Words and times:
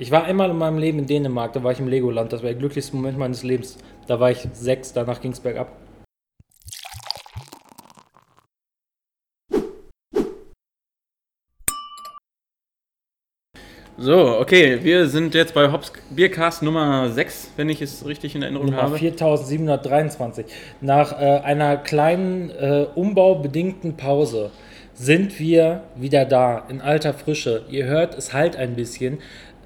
Ich 0.00 0.12
war 0.12 0.22
einmal 0.22 0.48
in 0.48 0.56
meinem 0.56 0.78
Leben 0.78 1.00
in 1.00 1.06
Dänemark, 1.06 1.54
da 1.54 1.64
war 1.64 1.72
ich 1.72 1.80
im 1.80 1.88
Legoland. 1.88 2.32
Das 2.32 2.44
war 2.44 2.50
der 2.50 2.58
glücklichste 2.58 2.94
Moment 2.94 3.18
meines 3.18 3.42
Lebens. 3.42 3.78
Da 4.06 4.20
war 4.20 4.30
ich 4.30 4.46
sechs, 4.52 4.92
danach 4.92 5.20
ging 5.20 5.32
es 5.32 5.40
bergab. 5.40 5.72
So, 13.96 14.38
okay, 14.38 14.78
wir 14.84 15.08
sind 15.08 15.34
jetzt 15.34 15.52
bei 15.52 15.72
Hops 15.72 15.92
Biercast 16.10 16.62
Nummer 16.62 17.10
6, 17.10 17.54
wenn 17.56 17.68
ich 17.68 17.82
es 17.82 18.06
richtig 18.06 18.36
in 18.36 18.42
Erinnerung 18.42 18.66
Nummer 18.66 18.82
habe. 18.82 18.98
4723. 18.98 20.46
Nach 20.80 21.20
äh, 21.20 21.40
einer 21.40 21.76
kleinen 21.76 22.50
äh, 22.50 22.86
umbaubedingten 22.94 23.96
Pause 23.96 24.52
sind 24.98 25.38
wir 25.38 25.84
wieder 25.94 26.24
da, 26.24 26.64
in 26.68 26.80
alter 26.80 27.14
Frische. 27.14 27.64
Ihr 27.70 27.86
hört, 27.86 28.18
es 28.18 28.32
halt 28.32 28.56
ein 28.56 28.74
bisschen. 28.74 29.18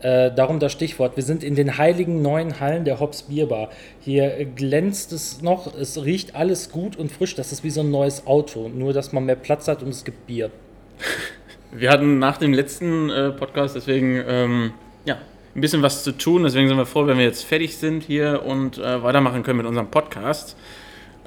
Äh, 0.03 0.35
darum 0.35 0.59
das 0.59 0.73
Stichwort. 0.73 1.17
Wir 1.17 1.23
sind 1.23 1.45
in 1.45 1.55
den 1.55 1.79
heiligen 1.79 2.23
neuen 2.23 2.59
Hallen 2.59 2.85
der 2.85 2.99
Hops 2.99 3.23
Bierbar. 3.23 3.71
Hier 4.01 4.45
glänzt 4.45 5.13
es 5.13 5.43
noch, 5.43 5.75
es 5.77 6.05
riecht 6.05 6.35
alles 6.35 6.71
gut 6.71 6.97
und 6.97 7.13
frisch. 7.13 7.37
Das 7.37 7.53
ist 7.53 7.63
wie 7.63 7.71
so 7.71 7.83
ein 7.83 7.91
neues 7.93 8.27
Auto, 8.27 8.69
nur 8.69 8.93
dass 8.93 9.13
man 9.13 9.25
mehr 9.25 9.37
Platz 9.37 9.69
hat 9.69 9.83
und 9.83 9.91
es 9.91 10.05
gibt 10.05 10.27
Bier. 10.27 10.51
Wir 11.75 11.91
hatten 11.91 12.19
nach 12.19 12.37
dem 12.37 12.53
letzten 12.53 13.09
äh, 13.09 13.31
Podcast 13.31 13.77
deswegen 13.77 14.23
ähm, 14.29 14.73
ja, 15.07 15.19
ein 15.55 15.61
bisschen 15.61 15.83
was 15.83 16.03
zu 16.03 16.13
tun. 16.13 16.43
Deswegen 16.43 16.69
sind 16.69 16.77
wir 16.77 16.85
froh, 16.85 17.07
wenn 17.07 17.17
wir 17.17 17.25
jetzt 17.25 17.45
fertig 17.45 17.79
sind 17.79 18.03
hier 18.03 18.43
und 18.45 18.77
äh, 18.77 19.03
weitermachen 19.03 19.43
können 19.43 19.57
mit 19.57 19.67
unserem 19.67 19.91
Podcast. 19.91 20.55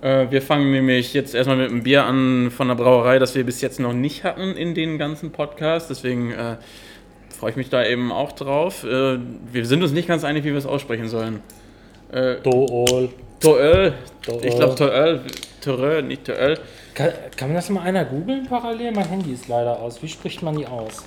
Äh, 0.03 0.27
wir 0.29 0.43
fangen 0.43 0.71
nämlich 0.71 1.15
jetzt 1.15 1.33
erstmal 1.33 1.57
mit 1.57 1.71
einem 1.71 1.81
Bier 1.81 2.05
an 2.05 2.51
von 2.51 2.67
der 2.67 2.75
Brauerei, 2.75 3.17
das 3.17 3.33
wir 3.33 3.43
bis 3.43 3.59
jetzt 3.61 3.79
noch 3.79 3.93
nicht 3.93 4.23
hatten 4.23 4.55
in 4.55 4.75
den 4.75 4.99
ganzen 4.99 5.31
Podcasts. 5.31 5.87
Deswegen 5.87 6.31
äh, 6.31 6.57
freue 7.35 7.51
ich 7.51 7.55
mich 7.57 7.69
da 7.69 7.85
eben 7.85 8.11
auch 8.11 8.31
drauf. 8.31 8.83
Äh, 8.83 9.19
wir 9.51 9.65
sind 9.65 9.83
uns 9.83 9.91
nicht 9.91 10.07
ganz 10.07 10.23
einig, 10.23 10.43
wie 10.43 10.51
wir 10.51 10.57
es 10.57 10.65
aussprechen 10.65 11.07
sollen. 11.07 11.41
Äh, 12.11 12.35
Dool. 12.41 13.09
Toöl. 13.39 13.93
Ich 14.41 14.55
glaube 14.55 14.75
Toöl. 14.75 15.21
Toöl, 15.61 16.03
nicht 16.03 16.25
Toöl. 16.25 16.57
Kann, 16.93 17.09
kann 17.35 17.49
man 17.49 17.55
das 17.55 17.69
mal 17.69 17.81
einer 17.81 18.05
googeln 18.05 18.47
parallel? 18.47 18.91
Mein 18.93 19.07
Handy 19.09 19.33
ist 19.33 19.47
leider 19.47 19.79
aus. 19.79 20.01
Wie 20.01 20.07
spricht 20.07 20.41
man 20.41 20.57
die 20.57 20.65
aus? 20.65 21.03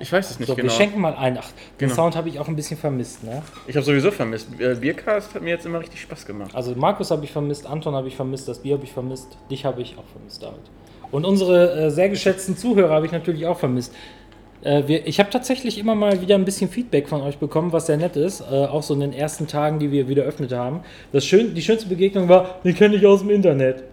Ich 0.00 0.12
weiß 0.12 0.30
es 0.30 0.38
nicht 0.38 0.48
So, 0.48 0.54
genau. 0.54 0.68
wir 0.68 0.70
schenken 0.70 1.00
mal 1.00 1.14
ein. 1.14 1.38
Ach, 1.38 1.48
den 1.80 1.88
Genau. 1.88 1.94
Sound 1.94 2.16
habe 2.16 2.28
ich 2.28 2.38
auch 2.38 2.48
ein 2.48 2.56
bisschen 2.56 2.76
vermisst, 2.76 3.22
ne? 3.22 3.42
Ich 3.66 3.76
habe 3.76 3.84
sowieso 3.84 4.10
vermisst. 4.10 4.48
Äh, 4.58 4.74
Biercast 4.74 5.34
hat 5.34 5.42
mir 5.42 5.50
jetzt 5.50 5.66
immer 5.66 5.80
richtig 5.80 6.00
Spaß 6.00 6.26
gemacht. 6.26 6.54
Also 6.54 6.74
Markus 6.74 7.10
habe 7.10 7.24
ich 7.24 7.32
vermisst, 7.32 7.66
Anton 7.66 7.94
habe 7.94 8.08
ich 8.08 8.16
vermisst, 8.16 8.48
das 8.48 8.58
Bier 8.60 8.74
habe 8.74 8.84
ich 8.84 8.92
vermisst, 8.92 9.36
dich 9.50 9.64
habe 9.64 9.82
ich 9.82 9.96
auch 9.96 10.04
vermisst, 10.12 10.42
David. 10.42 10.60
Und 11.10 11.24
unsere 11.24 11.86
äh, 11.86 11.90
sehr 11.90 12.08
geschätzten 12.08 12.56
Zuhörer 12.56 12.92
habe 12.92 13.06
ich 13.06 13.12
natürlich 13.12 13.46
auch 13.46 13.58
vermisst. 13.58 13.94
Äh, 14.64 14.88
wir, 14.88 15.06
ich 15.06 15.20
habe 15.20 15.30
tatsächlich 15.30 15.78
immer 15.78 15.94
mal 15.94 16.20
wieder 16.20 16.34
ein 16.34 16.44
bisschen 16.44 16.70
Feedback 16.70 17.08
von 17.08 17.22
euch 17.22 17.38
bekommen, 17.38 17.72
was 17.72 17.86
sehr 17.86 17.96
nett 17.96 18.16
ist. 18.16 18.40
Äh, 18.40 18.44
auch 18.44 18.82
so 18.82 18.94
in 18.94 19.00
den 19.00 19.12
ersten 19.12 19.46
Tagen, 19.46 19.78
die 19.78 19.92
wir 19.92 20.08
wieder 20.08 20.24
öffnet 20.24 20.52
haben. 20.52 20.80
Das 21.12 21.24
schön, 21.24 21.54
die 21.54 21.62
schönste 21.62 21.88
Begegnung 21.88 22.28
war, 22.28 22.60
die 22.64 22.72
kenne 22.72 22.96
ich 22.96 23.06
aus 23.06 23.20
dem 23.20 23.30
Internet. 23.30 23.84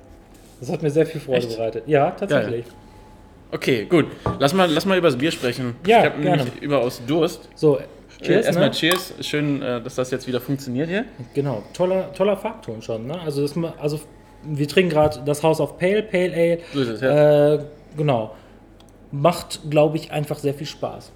Das 0.60 0.72
hat 0.72 0.82
mir 0.82 0.90
sehr 0.90 1.06
viel 1.06 1.20
Freude 1.20 1.40
Echt? 1.40 1.58
bereitet. 1.58 1.84
Ja, 1.88 2.12
tatsächlich. 2.12 2.66
Okay, 3.52 3.86
gut. 3.86 4.06
Lass 4.40 4.54
mal, 4.54 4.70
lass 4.72 4.86
mal 4.86 4.98
über 4.98 5.10
das 5.10 5.18
Bier 5.18 5.32
sprechen. 5.32 5.76
Ja, 5.86 6.00
ich 6.00 6.06
habe 6.06 6.22
nämlich 6.22 6.62
überaus 6.62 7.02
Durst. 7.06 7.50
So, 7.56 7.80
Cheers, 8.22 8.28
cheers. 8.28 8.46
Erstmal 8.46 8.70
Ne? 8.70 8.72
Cheers. 8.72 9.14
Schön, 9.22 9.62
äh, 9.62 9.82
dass 9.82 9.96
das 9.96 10.12
jetzt 10.12 10.28
wieder 10.28 10.40
funktioniert 10.40 10.88
hier. 10.88 11.06
Genau, 11.34 11.64
toller, 11.74 12.14
toller 12.14 12.38
Farbton 12.38 12.82
schon. 12.82 13.08
Ne? 13.08 13.20
Also, 13.20 13.42
das, 13.42 13.56
also, 13.80 14.00
wir 14.44 14.68
trinken 14.68 14.92
gerade 14.92 15.22
das 15.26 15.44
House 15.44 15.60
of 15.60 15.78
Pale, 15.78 16.04
Pale 16.04 16.34
Ale. 16.34 16.60
So 16.74 16.82
ist 16.82 16.88
es, 16.90 17.02
ja. 17.02 17.56
Äh, 17.56 17.60
genau. 17.98 18.36
Macht, 19.12 19.60
glaube 19.70 19.98
ich, 19.98 20.12
einfach 20.12 20.40
sehr 20.40 20.54
viel 20.54 20.68
Spaß. 20.68 21.12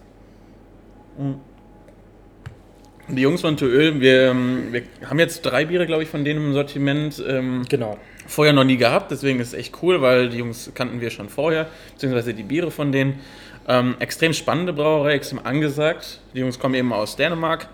Die 3.07 3.21
Jungs 3.21 3.41
von 3.41 3.55
Toöl, 3.55 4.01
wir, 4.01 4.31
ähm, 4.31 4.73
wir 4.73 4.81
haben 5.09 5.19
jetzt 5.19 5.41
drei 5.41 5.65
Biere, 5.65 5.85
glaube 5.85 6.03
ich, 6.03 6.09
von 6.09 6.25
denen 6.25 6.43
im 6.47 6.53
Sortiment 6.53 7.23
ähm, 7.27 7.63
Genau. 7.69 7.97
vorher 8.25 8.53
noch 8.53 8.63
nie 8.63 8.77
gehabt. 8.77 9.11
Deswegen 9.11 9.39
ist 9.39 9.49
es 9.49 9.53
echt 9.53 9.75
cool, 9.83 10.01
weil 10.01 10.29
die 10.29 10.39
Jungs 10.39 10.71
kannten 10.73 10.99
wir 11.01 11.11
schon 11.11 11.29
vorher, 11.29 11.67
beziehungsweise 11.93 12.33
die 12.33 12.43
Biere 12.43 12.71
von 12.71 12.91
denen. 12.91 13.19
Ähm, 13.67 13.95
extrem 13.99 14.33
spannende 14.33 14.73
Brauerei, 14.73 15.13
extrem 15.13 15.39
angesagt. 15.43 16.19
Die 16.33 16.39
Jungs 16.39 16.59
kommen 16.59 16.73
eben 16.75 16.91
aus 16.93 17.15
Dänemark 17.15 17.67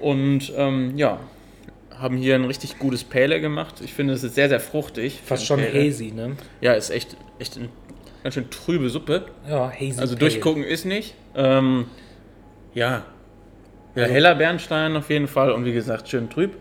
und 0.00 0.52
ähm, 0.56 0.96
ja, 0.96 1.20
haben 1.98 2.16
hier 2.16 2.34
ein 2.34 2.44
richtig 2.46 2.78
gutes 2.78 3.04
Pale 3.04 3.40
gemacht. 3.40 3.76
Ich 3.84 3.92
finde, 3.94 4.14
es 4.14 4.24
ist 4.24 4.34
sehr, 4.34 4.48
sehr 4.48 4.60
fruchtig. 4.60 5.20
Fast 5.24 5.46
schon 5.46 5.60
Pale 5.60 5.70
Ale. 5.72 5.86
hazy, 5.88 6.12
ne? 6.12 6.32
Ja, 6.62 6.72
ist 6.72 6.90
echt, 6.90 7.16
echt 7.38 7.60
ganz 8.22 8.34
schön 8.34 8.50
trübe 8.50 8.88
Suppe. 8.88 9.24
Ja, 9.48 9.70
hazy. 9.70 9.98
Also 10.00 10.14
Pale. 10.16 10.18
durchgucken 10.30 10.64
ist 10.64 10.84
nicht. 10.84 11.14
Ähm, 11.34 11.86
ja. 12.74 13.02
Ja, 13.94 14.02
Also- 14.04 14.14
heller 14.14 14.34
Bernstein 14.34 14.96
auf 14.96 15.10
jeden 15.10 15.28
Fall 15.28 15.50
und 15.52 15.64
wie 15.64 15.72
gesagt, 15.72 16.08
schön 16.08 16.30
trüb. 16.30 16.52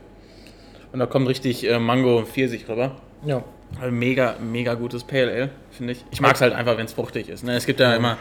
Und 0.91 0.99
da 0.99 1.05
kommt 1.05 1.27
richtig 1.29 1.66
äh, 1.69 1.79
Mango 1.79 2.17
und 2.17 2.27
Pfirsich 2.27 2.67
rüber. 2.67 2.97
Ja. 3.25 3.44
Also 3.79 3.91
mega, 3.94 4.35
mega 4.41 4.73
gutes 4.73 5.05
Pale 5.05 5.31
Ale, 5.31 5.49
finde 5.72 5.94
ich. 5.94 6.03
Ich 6.11 6.19
mag 6.19 6.35
es 6.35 6.41
halt 6.41 6.53
einfach, 6.53 6.77
wenn 6.77 6.85
es 6.85 6.91
fruchtig 6.94 7.29
ist. 7.29 7.45
Ne? 7.45 7.55
Es 7.55 7.66
gibt 7.66 7.79
ja 7.79 7.95
immer 7.95 8.17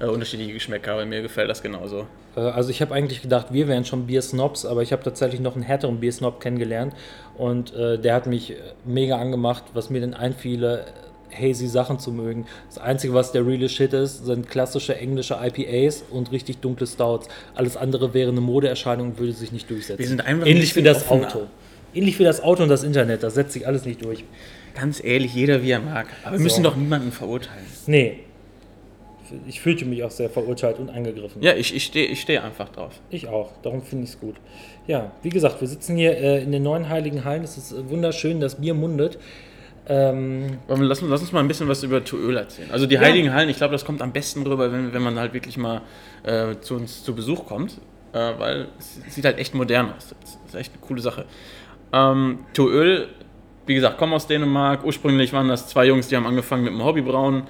äh, 0.00 0.06
unterschiedliche 0.06 0.52
Geschmäcker, 0.52 0.94
aber 0.94 1.06
mir 1.06 1.22
gefällt 1.22 1.48
das 1.48 1.62
genauso. 1.62 2.06
Äh, 2.34 2.40
Also 2.40 2.70
ich 2.70 2.80
habe 2.82 2.92
eigentlich 2.94 3.22
gedacht, 3.22 3.52
wir 3.52 3.68
wären 3.68 3.84
schon 3.84 4.06
Bier-Snobs, 4.08 4.66
aber 4.66 4.82
ich 4.82 4.90
habe 4.92 5.04
tatsächlich 5.04 5.40
noch 5.40 5.54
einen 5.54 5.62
härteren 5.62 6.00
Bier-Snob 6.00 6.40
kennengelernt 6.40 6.94
und 7.38 7.72
äh, 7.76 7.98
der 8.00 8.14
hat 8.14 8.26
mich 8.26 8.50
äh, 8.50 8.56
mega 8.84 9.16
angemacht, 9.18 9.62
was 9.74 9.90
mir 9.90 10.00
denn 10.00 10.14
einfiele, 10.14 10.86
hazy 11.32 11.66
Sachen 11.68 11.98
zu 11.98 12.12
mögen. 12.12 12.46
Das 12.68 12.78
Einzige, 12.78 13.14
was 13.14 13.32
der 13.32 13.46
reale 13.46 13.68
Shit 13.68 13.92
ist, 13.92 14.24
sind 14.26 14.48
klassische 14.48 14.96
englische 14.96 15.38
IPAs 15.42 16.04
und 16.10 16.32
richtig 16.32 16.58
dunkle 16.58 16.86
Stouts. 16.86 17.28
Alles 17.54 17.76
andere 17.76 18.14
wäre 18.14 18.30
eine 18.30 18.40
Modeerscheinung 18.40 19.08
und 19.10 19.18
würde 19.18 19.32
sich 19.32 19.52
nicht 19.52 19.70
durchsetzen. 19.70 19.98
Wir 19.98 20.08
sind 20.08 20.24
einfach 20.24 20.46
ein 20.46 20.52
Ähnlich 20.52 20.74
wie 20.76 20.82
das 20.82 21.08
offener. 21.10 21.26
Auto. 21.28 21.46
Ähnlich 21.94 22.18
wie 22.18 22.24
das 22.24 22.42
Auto 22.42 22.62
und 22.62 22.68
das 22.68 22.84
Internet, 22.84 23.22
das 23.22 23.34
setzt 23.34 23.52
sich 23.52 23.66
alles 23.66 23.84
nicht 23.84 24.04
durch. 24.04 24.24
Ganz 24.74 25.02
ehrlich, 25.02 25.34
jeder 25.34 25.62
wie 25.62 25.70
er 25.72 25.80
mag. 25.80 26.06
Aber 26.22 26.32
wir 26.32 26.38
So. 26.38 26.44
müssen 26.44 26.62
doch 26.62 26.76
niemanden 26.76 27.10
verurteilen. 27.10 27.64
Nee. 27.86 28.20
Ich 29.46 29.60
fühlte 29.60 29.84
mich 29.84 30.02
auch 30.02 30.10
sehr 30.10 30.28
verurteilt 30.28 30.78
und 30.80 30.90
angegriffen. 30.90 31.40
Ja, 31.40 31.54
ich, 31.54 31.74
ich 31.74 31.84
stehe 31.84 32.06
ich 32.06 32.20
steh 32.20 32.38
einfach 32.38 32.68
drauf. 32.70 32.92
Ich 33.10 33.28
auch, 33.28 33.50
darum 33.62 33.80
finde 33.82 34.04
ich 34.04 34.10
es 34.10 34.20
gut. 34.20 34.34
Ja, 34.88 35.12
wie 35.22 35.28
gesagt, 35.28 35.60
wir 35.60 35.68
sitzen 35.68 35.96
hier 35.96 36.16
äh, 36.16 36.42
in 36.42 36.50
den 36.50 36.64
neuen 36.64 36.88
Heiligen 36.88 37.24
Hallen. 37.24 37.44
Es 37.44 37.56
ist 37.56 37.70
äh, 37.72 37.88
wunderschön, 37.88 38.40
das 38.40 38.56
Bier 38.56 38.74
mundet. 38.74 39.18
Ähm, 39.92 40.58
lass, 40.68 41.02
uns- 41.02 41.10
lass 41.10 41.20
uns 41.20 41.32
mal 41.32 41.40
ein 41.40 41.48
bisschen 41.48 41.66
was 41.66 41.82
über 41.82 42.04
Toöl 42.04 42.36
erzählen. 42.36 42.70
Also 42.70 42.86
die 42.86 42.94
Ja. 42.94 43.00
Heiligen 43.00 43.32
Hallen, 43.34 43.48
ich 43.48 43.56
glaube, 43.56 43.72
das 43.72 43.84
kommt 43.84 44.00
am 44.02 44.12
besten 44.12 44.46
rüber, 44.46 44.70
wenn, 44.70 44.92
wenn 44.94 45.02
man 45.02 45.18
halt 45.18 45.34
wirklich 45.34 45.56
mal 45.56 45.80
äh, 46.22 46.54
zu 46.60 46.76
uns 46.76 47.02
zu 47.02 47.12
Besuch 47.14 47.46
kommt, 47.46 47.72
äh, 48.12 48.32
weil 48.38 48.68
es 48.78 49.14
sieht 49.14 49.24
halt 49.24 49.38
echt 49.38 49.52
modern 49.54 49.92
aus. 49.96 50.14
Das 50.20 50.38
ist 50.46 50.54
echt 50.54 50.72
eine 50.74 50.80
coole 50.80 51.00
Sache. 51.00 51.24
Ähm, 51.92 52.38
Toöl, 52.54 53.08
wie 53.66 53.74
gesagt, 53.74 53.98
kommen 53.98 54.12
aus 54.12 54.28
Dänemark. 54.28 54.84
Ursprünglich 54.84 55.32
waren 55.32 55.48
das 55.48 55.66
zwei 55.66 55.86
Jungs, 55.86 56.06
die 56.06 56.14
haben 56.16 56.26
angefangen 56.26 56.62
mit 56.62 56.72
dem 56.72 56.84
Hobbybrauen. 56.84 57.42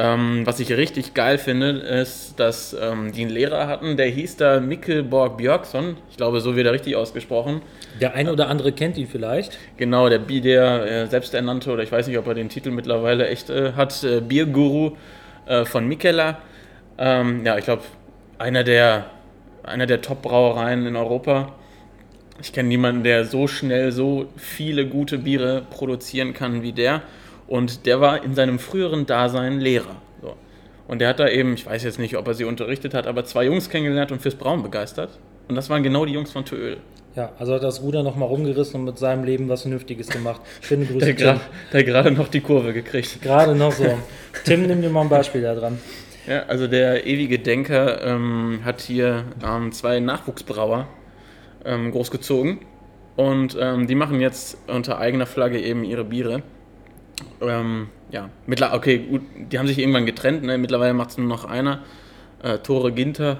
Ähm, 0.00 0.46
was 0.46 0.60
ich 0.60 0.70
richtig 0.72 1.14
geil 1.14 1.38
finde, 1.38 1.70
ist, 1.70 2.38
dass 2.38 2.72
ähm, 2.80 3.10
die 3.10 3.22
einen 3.22 3.30
Lehrer 3.30 3.66
hatten, 3.66 3.96
der 3.96 4.06
hieß 4.06 4.36
da 4.36 4.60
Mikkel 4.60 5.02
Borg 5.02 5.38
Björksson. 5.38 5.96
Ich 6.08 6.16
glaube, 6.16 6.40
so 6.40 6.54
wird 6.54 6.68
er 6.68 6.72
richtig 6.72 6.94
ausgesprochen. 6.94 7.62
der 8.00 8.14
eine 8.14 8.32
oder 8.32 8.48
andere 8.48 8.70
kennt 8.70 8.96
ihn 8.96 9.08
vielleicht. 9.08 9.58
Genau, 9.76 10.08
der 10.08 10.20
der 10.20 10.86
äh, 10.86 11.06
selbsternannte, 11.08 11.72
oder 11.72 11.82
ich 11.82 11.90
weiß 11.90 12.06
nicht, 12.06 12.16
ob 12.16 12.28
er 12.28 12.34
den 12.34 12.48
Titel 12.48 12.70
mittlerweile 12.70 13.26
echt 13.26 13.50
äh, 13.50 13.72
hat, 13.72 14.04
äh, 14.04 14.20
Bierguru 14.20 14.92
äh, 15.46 15.64
von 15.64 15.88
Mikela. 15.88 16.38
Ähm, 16.96 17.44
ja, 17.44 17.58
ich 17.58 17.64
glaube, 17.64 17.82
einer 18.38 18.62
der, 18.62 19.06
einer 19.64 19.86
der 19.86 20.00
Top-Brauereien 20.00 20.86
in 20.86 20.94
Europa. 20.94 21.54
Ich 22.40 22.52
kenne 22.52 22.68
niemanden, 22.68 23.02
der 23.02 23.24
so 23.24 23.48
schnell 23.48 23.90
so 23.90 24.26
viele 24.36 24.86
gute 24.86 25.18
Biere 25.18 25.66
produzieren 25.70 26.34
kann 26.34 26.62
wie 26.62 26.72
der. 26.72 27.02
Und 27.48 27.86
der 27.86 28.00
war 28.00 28.22
in 28.22 28.34
seinem 28.34 28.58
früheren 28.58 29.06
Dasein 29.06 29.58
Lehrer. 29.58 29.96
So. 30.22 30.34
Und 30.86 31.00
der 31.00 31.08
hat 31.08 31.18
da 31.18 31.28
eben, 31.28 31.54
ich 31.54 31.66
weiß 31.66 31.82
jetzt 31.82 31.98
nicht, 31.98 32.16
ob 32.16 32.28
er 32.28 32.34
sie 32.34 32.44
unterrichtet 32.44 32.94
hat, 32.94 33.06
aber 33.06 33.24
zwei 33.24 33.44
Jungs 33.46 33.68
kennengelernt 33.70 34.12
und 34.12 34.20
fürs 34.22 34.34
Brauen 34.34 34.62
begeistert. 34.62 35.18
Und 35.48 35.54
das 35.56 35.70
waren 35.70 35.82
genau 35.82 36.04
die 36.04 36.12
Jungs 36.12 36.30
von 36.30 36.44
Tööl. 36.44 36.76
Ja, 37.16 37.32
also 37.38 37.54
hat 37.54 37.62
das 37.62 37.82
Ruder 37.82 38.02
nochmal 38.02 38.28
rumgerissen 38.28 38.78
und 38.80 38.84
mit 38.84 38.98
seinem 38.98 39.24
Leben 39.24 39.48
was 39.48 39.62
Vernünftiges 39.62 40.08
gemacht. 40.08 40.42
Schöne 40.60 40.84
Grüße. 40.86 41.14
Der 41.14 41.16
gra- 41.16 41.40
der 41.72 41.84
gerade 41.84 42.10
noch 42.10 42.28
die 42.28 42.40
Kurve 42.40 42.72
gekriegt. 42.74 43.20
Gerade 43.22 43.54
noch 43.54 43.72
so. 43.72 43.86
Tim, 44.44 44.66
nimm 44.66 44.82
dir 44.82 44.90
mal 44.90 45.00
ein 45.02 45.08
Beispiel 45.08 45.40
da 45.42 45.54
dran. 45.54 45.78
Ja, 46.28 46.42
also 46.46 46.66
der 46.66 47.06
ewige 47.06 47.38
Denker 47.38 48.04
ähm, 48.04 48.60
hat 48.62 48.82
hier 48.82 49.24
ähm, 49.42 49.72
zwei 49.72 49.98
Nachwuchsbrauer 50.00 50.86
ähm, 51.64 51.90
großgezogen 51.90 52.58
und 53.16 53.56
ähm, 53.58 53.86
die 53.86 53.94
machen 53.94 54.20
jetzt 54.20 54.58
unter 54.68 54.98
eigener 54.98 55.24
Flagge 55.24 55.58
eben 55.60 55.84
ihre 55.84 56.04
Biere. 56.04 56.42
Ähm, 57.40 57.88
ja, 58.10 58.30
mittler 58.46 58.74
okay, 58.74 58.98
gut, 58.98 59.22
die 59.36 59.58
haben 59.58 59.66
sich 59.66 59.78
irgendwann 59.78 60.06
getrennt, 60.06 60.42
ne? 60.42 60.58
mittlerweile 60.58 60.94
macht 60.94 61.10
es 61.10 61.18
nur 61.18 61.26
noch 61.28 61.44
einer, 61.44 61.82
äh, 62.42 62.58
Tore 62.58 62.92
Ginter. 62.92 63.38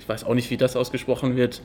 Ich 0.00 0.08
weiß 0.08 0.24
auch 0.24 0.34
nicht, 0.34 0.50
wie 0.50 0.56
das 0.56 0.74
ausgesprochen 0.76 1.36
wird. 1.36 1.62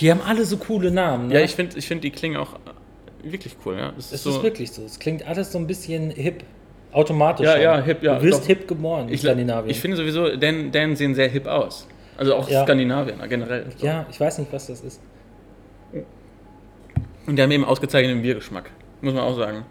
Die 0.00 0.10
haben 0.10 0.20
alle 0.26 0.44
so 0.44 0.56
coole 0.56 0.90
Namen. 0.90 1.28
Ne? 1.28 1.34
Ja, 1.34 1.40
ich 1.40 1.54
finde, 1.54 1.76
ich 1.78 1.86
find, 1.86 2.04
die 2.04 2.10
klingen 2.10 2.36
auch 2.36 2.54
äh, 2.54 3.32
wirklich 3.32 3.56
cool. 3.64 3.76
Ja, 3.76 3.92
das 3.96 4.12
es 4.12 4.22
so, 4.22 4.30
ist 4.30 4.42
wirklich 4.42 4.70
so. 4.72 4.84
Es 4.84 4.98
klingt 4.98 5.26
alles 5.26 5.52
so 5.52 5.58
ein 5.58 5.66
bisschen 5.66 6.10
hip. 6.10 6.44
Automatisch. 6.92 7.44
Ja, 7.44 7.52
schon. 7.52 7.62
ja, 7.62 7.82
hip, 7.82 8.02
ja, 8.02 8.18
Du 8.18 8.24
wirst 8.24 8.46
hip 8.46 8.66
geboren 8.66 9.08
in 9.08 9.14
ich, 9.14 9.20
Skandinavien. 9.20 9.70
ich 9.70 9.80
finde 9.80 9.96
sowieso, 9.96 10.36
Dan, 10.36 10.70
Dan 10.72 10.96
sehen 10.96 11.14
sehr 11.14 11.28
hip 11.28 11.46
aus. 11.46 11.86
Also 12.16 12.34
auch 12.34 12.48
Ja. 12.48 12.62
Skandinavier 12.64 13.14
generell. 13.28 13.66
Ja, 13.80 14.06
ich 14.10 14.18
weiß 14.18 14.38
nicht, 14.38 14.52
was 14.52 14.68
das 14.68 14.80
ist. 14.80 15.00
Und 17.26 17.36
die 17.36 17.42
haben 17.42 17.50
eben 17.50 17.64
ausgezeichneten 17.64 18.22
Biergeschmack, 18.22 18.70
muss 19.02 19.12
man 19.12 19.22
auch 19.22 19.36
sagen. 19.36 19.64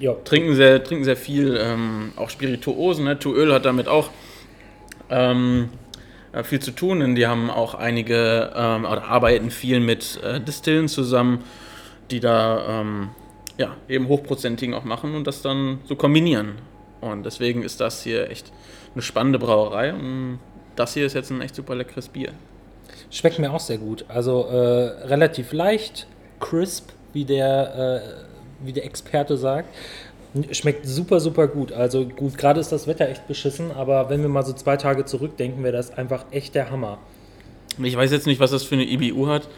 Ja, 0.00 0.14
Trinken 0.24 0.54
sehr, 0.56 0.82
trinken 0.82 1.04
sehr 1.04 1.16
viel, 1.16 1.56
ähm, 1.60 2.12
auch 2.16 2.30
Spirituosen. 2.30 3.04
Ne? 3.04 3.18
Tuöl 3.18 3.52
hat 3.52 3.64
damit 3.64 3.88
auch 3.88 4.10
ähm, 5.10 5.68
ja, 6.32 6.42
viel 6.42 6.60
zu 6.60 6.72
tun, 6.72 7.00
denn 7.00 7.14
die 7.14 7.26
haben 7.26 7.50
auch 7.50 7.74
einige, 7.74 8.52
ähm, 8.54 8.84
oder 8.84 9.04
arbeiten 9.04 9.50
viel 9.50 9.80
mit 9.80 10.20
äh, 10.22 10.40
Distillen 10.40 10.88
zusammen, 10.88 11.44
die 12.10 12.20
da 12.20 12.80
ähm, 12.80 13.10
ja, 13.56 13.76
eben 13.88 14.08
hochprozentigen 14.08 14.74
auch 14.74 14.84
machen 14.84 15.14
und 15.14 15.26
das 15.26 15.42
dann 15.42 15.78
so 15.84 15.94
kombinieren. 15.94 16.56
Und 17.00 17.24
deswegen 17.24 17.62
ist 17.62 17.80
das 17.80 18.02
hier 18.02 18.30
echt 18.30 18.52
eine 18.94 19.02
spannende 19.02 19.38
Brauerei 19.38 19.92
und 19.92 20.38
das 20.76 20.94
hier 20.94 21.06
ist 21.06 21.14
jetzt 21.14 21.30
ein 21.30 21.40
echt 21.40 21.54
super 21.54 21.74
leckeres 21.74 22.08
Bier. 22.08 22.32
schmeckt 23.10 23.38
mir 23.38 23.52
auch 23.52 23.60
sehr 23.60 23.78
gut. 23.78 24.04
Also 24.08 24.46
äh, 24.46 25.06
relativ 25.06 25.52
leicht, 25.52 26.06
crisp, 26.40 26.90
wie 27.12 27.24
der, 27.24 28.02
äh, 28.02 28.33
wie 28.62 28.72
der 28.72 28.84
Experte 28.84 29.36
sagt. 29.36 29.68
Schmeckt 30.50 30.84
super, 30.86 31.20
super 31.20 31.46
gut. 31.46 31.72
Also 31.72 32.06
gut, 32.06 32.36
gerade 32.36 32.58
ist 32.58 32.72
das 32.72 32.86
Wetter 32.86 33.08
echt 33.08 33.28
beschissen, 33.28 33.70
aber 33.70 34.10
wenn 34.10 34.20
wir 34.20 34.28
mal 34.28 34.44
so 34.44 34.52
zwei 34.52 34.76
Tage 34.76 35.04
zurückdenken, 35.04 35.62
wäre 35.62 35.76
das 35.76 35.96
einfach 35.96 36.24
echt 36.32 36.54
der 36.54 36.70
Hammer. 36.70 36.98
Ich 37.82 37.96
weiß 37.96 38.10
jetzt 38.10 38.26
nicht, 38.26 38.40
was 38.40 38.50
das 38.50 38.64
für 38.64 38.74
eine 38.74 38.84
IBU 38.84 39.28
hat. 39.28 39.48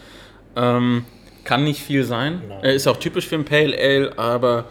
Ähm, 0.55 1.05
kann 1.45 1.65
nicht 1.65 1.81
viel 1.81 2.05
sein. 2.05 2.43
Nein. 2.49 2.59
Er 2.63 2.75
ist 2.75 2.87
auch 2.87 2.97
typisch 2.99 3.27
für 3.27 3.37
ein 3.37 3.45
Pale 3.45 3.77
Ale, 3.79 4.19
aber 4.19 4.67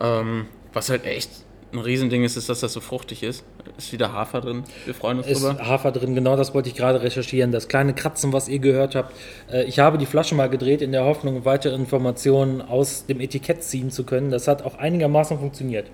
ähm, 0.00 0.46
was 0.72 0.90
halt 0.90 1.06
echt 1.06 1.30
ein 1.72 1.78
Riesending 1.78 2.22
ist, 2.24 2.36
ist, 2.36 2.48
dass 2.48 2.60
das 2.60 2.72
so 2.72 2.80
fruchtig 2.80 3.22
ist. 3.22 3.44
Ist 3.78 3.92
wieder 3.92 4.12
Hafer 4.12 4.40
drin. 4.40 4.64
Wir 4.84 4.94
freuen 4.94 5.18
uns 5.18 5.26
Ist 5.26 5.42
drüber. 5.42 5.66
Hafer 5.66 5.90
drin, 5.90 6.14
genau 6.14 6.36
das 6.36 6.54
wollte 6.54 6.68
ich 6.68 6.74
gerade 6.74 7.02
recherchieren. 7.02 7.50
Das 7.50 7.68
kleine 7.68 7.94
Kratzen, 7.94 8.32
was 8.32 8.48
ihr 8.48 8.58
gehört 8.58 8.94
habt. 8.94 9.14
Äh, 9.50 9.64
ich 9.64 9.78
habe 9.78 9.96
die 9.98 10.06
Flasche 10.06 10.34
mal 10.34 10.50
gedreht 10.50 10.82
in 10.82 10.92
der 10.92 11.04
Hoffnung, 11.04 11.44
weitere 11.44 11.74
Informationen 11.74 12.60
aus 12.60 13.06
dem 13.06 13.20
Etikett 13.20 13.62
ziehen 13.62 13.90
zu 13.90 14.04
können. 14.04 14.30
Das 14.30 14.48
hat 14.48 14.62
auch 14.62 14.76
einigermaßen 14.78 15.38
funktioniert. 15.38 15.90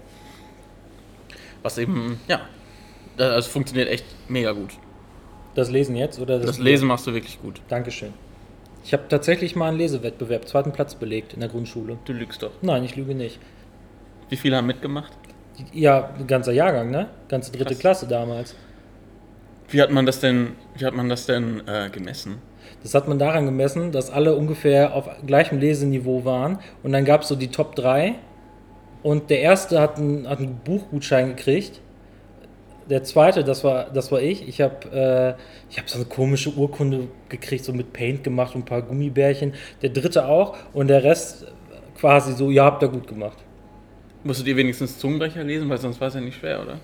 Was 1.62 1.78
eben, 1.78 2.20
ja, 2.28 2.40
das 3.16 3.46
funktioniert 3.46 3.88
echt 3.88 4.04
mega 4.28 4.52
gut. 4.52 4.70
Das 5.54 5.70
Lesen 5.70 5.96
jetzt 5.96 6.20
oder 6.20 6.38
Das 6.38 6.58
Lesen 6.58 6.86
machst 6.88 7.06
du 7.06 7.14
wirklich 7.14 7.40
gut. 7.40 7.60
Dankeschön. 7.68 8.12
Ich 8.84 8.92
habe 8.92 9.04
tatsächlich 9.08 9.56
mal 9.56 9.68
einen 9.68 9.78
Lesewettbewerb, 9.78 10.48
zweiten 10.48 10.72
Platz 10.72 10.94
belegt 10.94 11.34
in 11.34 11.40
der 11.40 11.48
Grundschule. 11.48 11.98
Du 12.04 12.12
lügst 12.12 12.42
doch. 12.42 12.52
Nein, 12.62 12.84
ich 12.84 12.96
lüge 12.96 13.14
nicht. 13.14 13.38
Wie 14.28 14.36
viele 14.36 14.56
haben 14.56 14.66
mitgemacht? 14.66 15.12
Ja, 15.72 16.10
ein 16.18 16.26
ganzer 16.26 16.52
Jahrgang, 16.52 16.90
ne? 16.90 17.08
Ganze 17.28 17.52
dritte 17.52 17.74
Krass. 17.74 17.80
Klasse 17.80 18.06
damals. 18.06 18.54
Wie 19.70 19.82
hat 19.82 19.90
man 19.90 20.06
das 20.06 20.20
denn, 20.20 20.52
wie 20.76 20.84
hat 20.84 20.94
man 20.94 21.08
das 21.08 21.26
denn 21.26 21.62
äh, 21.66 21.90
gemessen? 21.90 22.38
Das 22.82 22.94
hat 22.94 23.08
man 23.08 23.18
daran 23.18 23.44
gemessen, 23.44 23.92
dass 23.92 24.10
alle 24.10 24.34
ungefähr 24.34 24.94
auf 24.94 25.08
gleichem 25.26 25.58
Leseniveau 25.58 26.24
waren. 26.24 26.58
Und 26.82 26.92
dann 26.92 27.04
gab 27.04 27.22
es 27.22 27.28
so 27.28 27.36
die 27.36 27.48
Top 27.48 27.74
3. 27.74 28.14
Und 29.02 29.30
der 29.30 29.40
erste 29.40 29.80
hat 29.80 29.98
einen, 29.98 30.28
hat 30.28 30.38
einen 30.38 30.60
Buchgutschein 30.64 31.36
gekriegt. 31.36 31.80
Der 32.88 33.04
zweite, 33.04 33.44
das 33.44 33.64
war, 33.64 33.90
das 33.90 34.10
war 34.10 34.22
ich. 34.22 34.48
Ich 34.48 34.60
habe 34.60 35.36
äh, 35.36 35.70
ich 35.70 35.78
hab 35.78 35.88
so 35.90 35.98
eine 35.98 36.06
komische 36.06 36.50
Urkunde 36.54 37.08
gekriegt, 37.28 37.64
so 37.64 37.72
mit 37.72 37.92
Paint 37.92 38.24
gemacht 38.24 38.54
und 38.54 38.62
ein 38.62 38.64
paar 38.64 38.82
Gummibärchen. 38.82 39.52
Der 39.82 39.90
dritte 39.90 40.26
auch. 40.26 40.56
Und 40.72 40.88
der 40.88 41.04
Rest 41.04 41.46
quasi 41.98 42.32
so, 42.32 42.50
ja, 42.50 42.64
habt 42.64 42.82
ihr 42.82 42.88
gut 42.88 43.06
gemacht. 43.06 43.38
Musstet 44.28 44.46
ihr 44.46 44.56
wenigstens 44.58 44.98
Zungenbrecher 44.98 45.42
lesen, 45.42 45.70
weil 45.70 45.78
sonst 45.78 46.02
war 46.02 46.08
es 46.08 46.14
ja 46.14 46.20
nicht 46.20 46.38
schwer, 46.38 46.60
oder? 46.62 46.78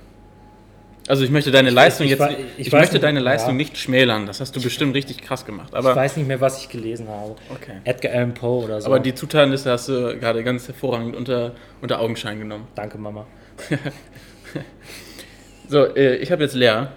Also 1.07 1.25
ich 1.25 1.31
möchte 1.31 1.51
deine 1.51 1.69
Leistung 1.69 2.07
ich 2.07 2.13
jetzt, 2.13 2.21
wei- 2.21 2.29
nicht- 2.31 2.41
ich 2.57 2.67
ich, 2.69 2.73
weiß 2.73 2.81
möchte 2.81 2.95
nicht- 2.95 3.03
deine 3.05 3.21
Leistung 3.21 3.51
ja. 3.51 3.57
nicht 3.59 3.77
schmälern. 3.77 4.25
Das 4.25 4.41
hast 4.41 4.57
du 4.57 4.63
bestimmt 4.63 4.95
richtig 4.95 5.21
krass 5.21 5.45
gemacht. 5.45 5.69
ich 5.73 5.77
Aber, 5.77 5.95
weiß 5.95 6.17
nicht 6.17 6.27
mehr, 6.27 6.41
was 6.41 6.59
ich 6.63 6.71
gelesen 6.71 7.07
habe. 7.07 7.37
okay. 7.51 7.75
Edgar 7.85 8.15
Allan 8.15 8.33
Poe 8.33 8.65
oder 8.65 8.81
so. 8.81 8.87
aber 8.87 8.99
die 8.99 9.15
Zutatenliste 9.15 9.71
hast 9.71 9.91
du 9.91 10.19
gerade 10.19 10.43
ganz 10.43 10.67
hervorragend 10.67 11.15
unter, 11.15 11.53
unter 11.83 12.01
Augenschein 12.01 12.39
genommen. 12.39 12.67
Danke, 12.75 12.97
Mama. 12.97 13.27
So, 15.69 15.85
äh, 15.97 16.17
ich 16.17 16.31
habe 16.31 16.43
jetzt 16.43 16.55
leer. 16.55 16.93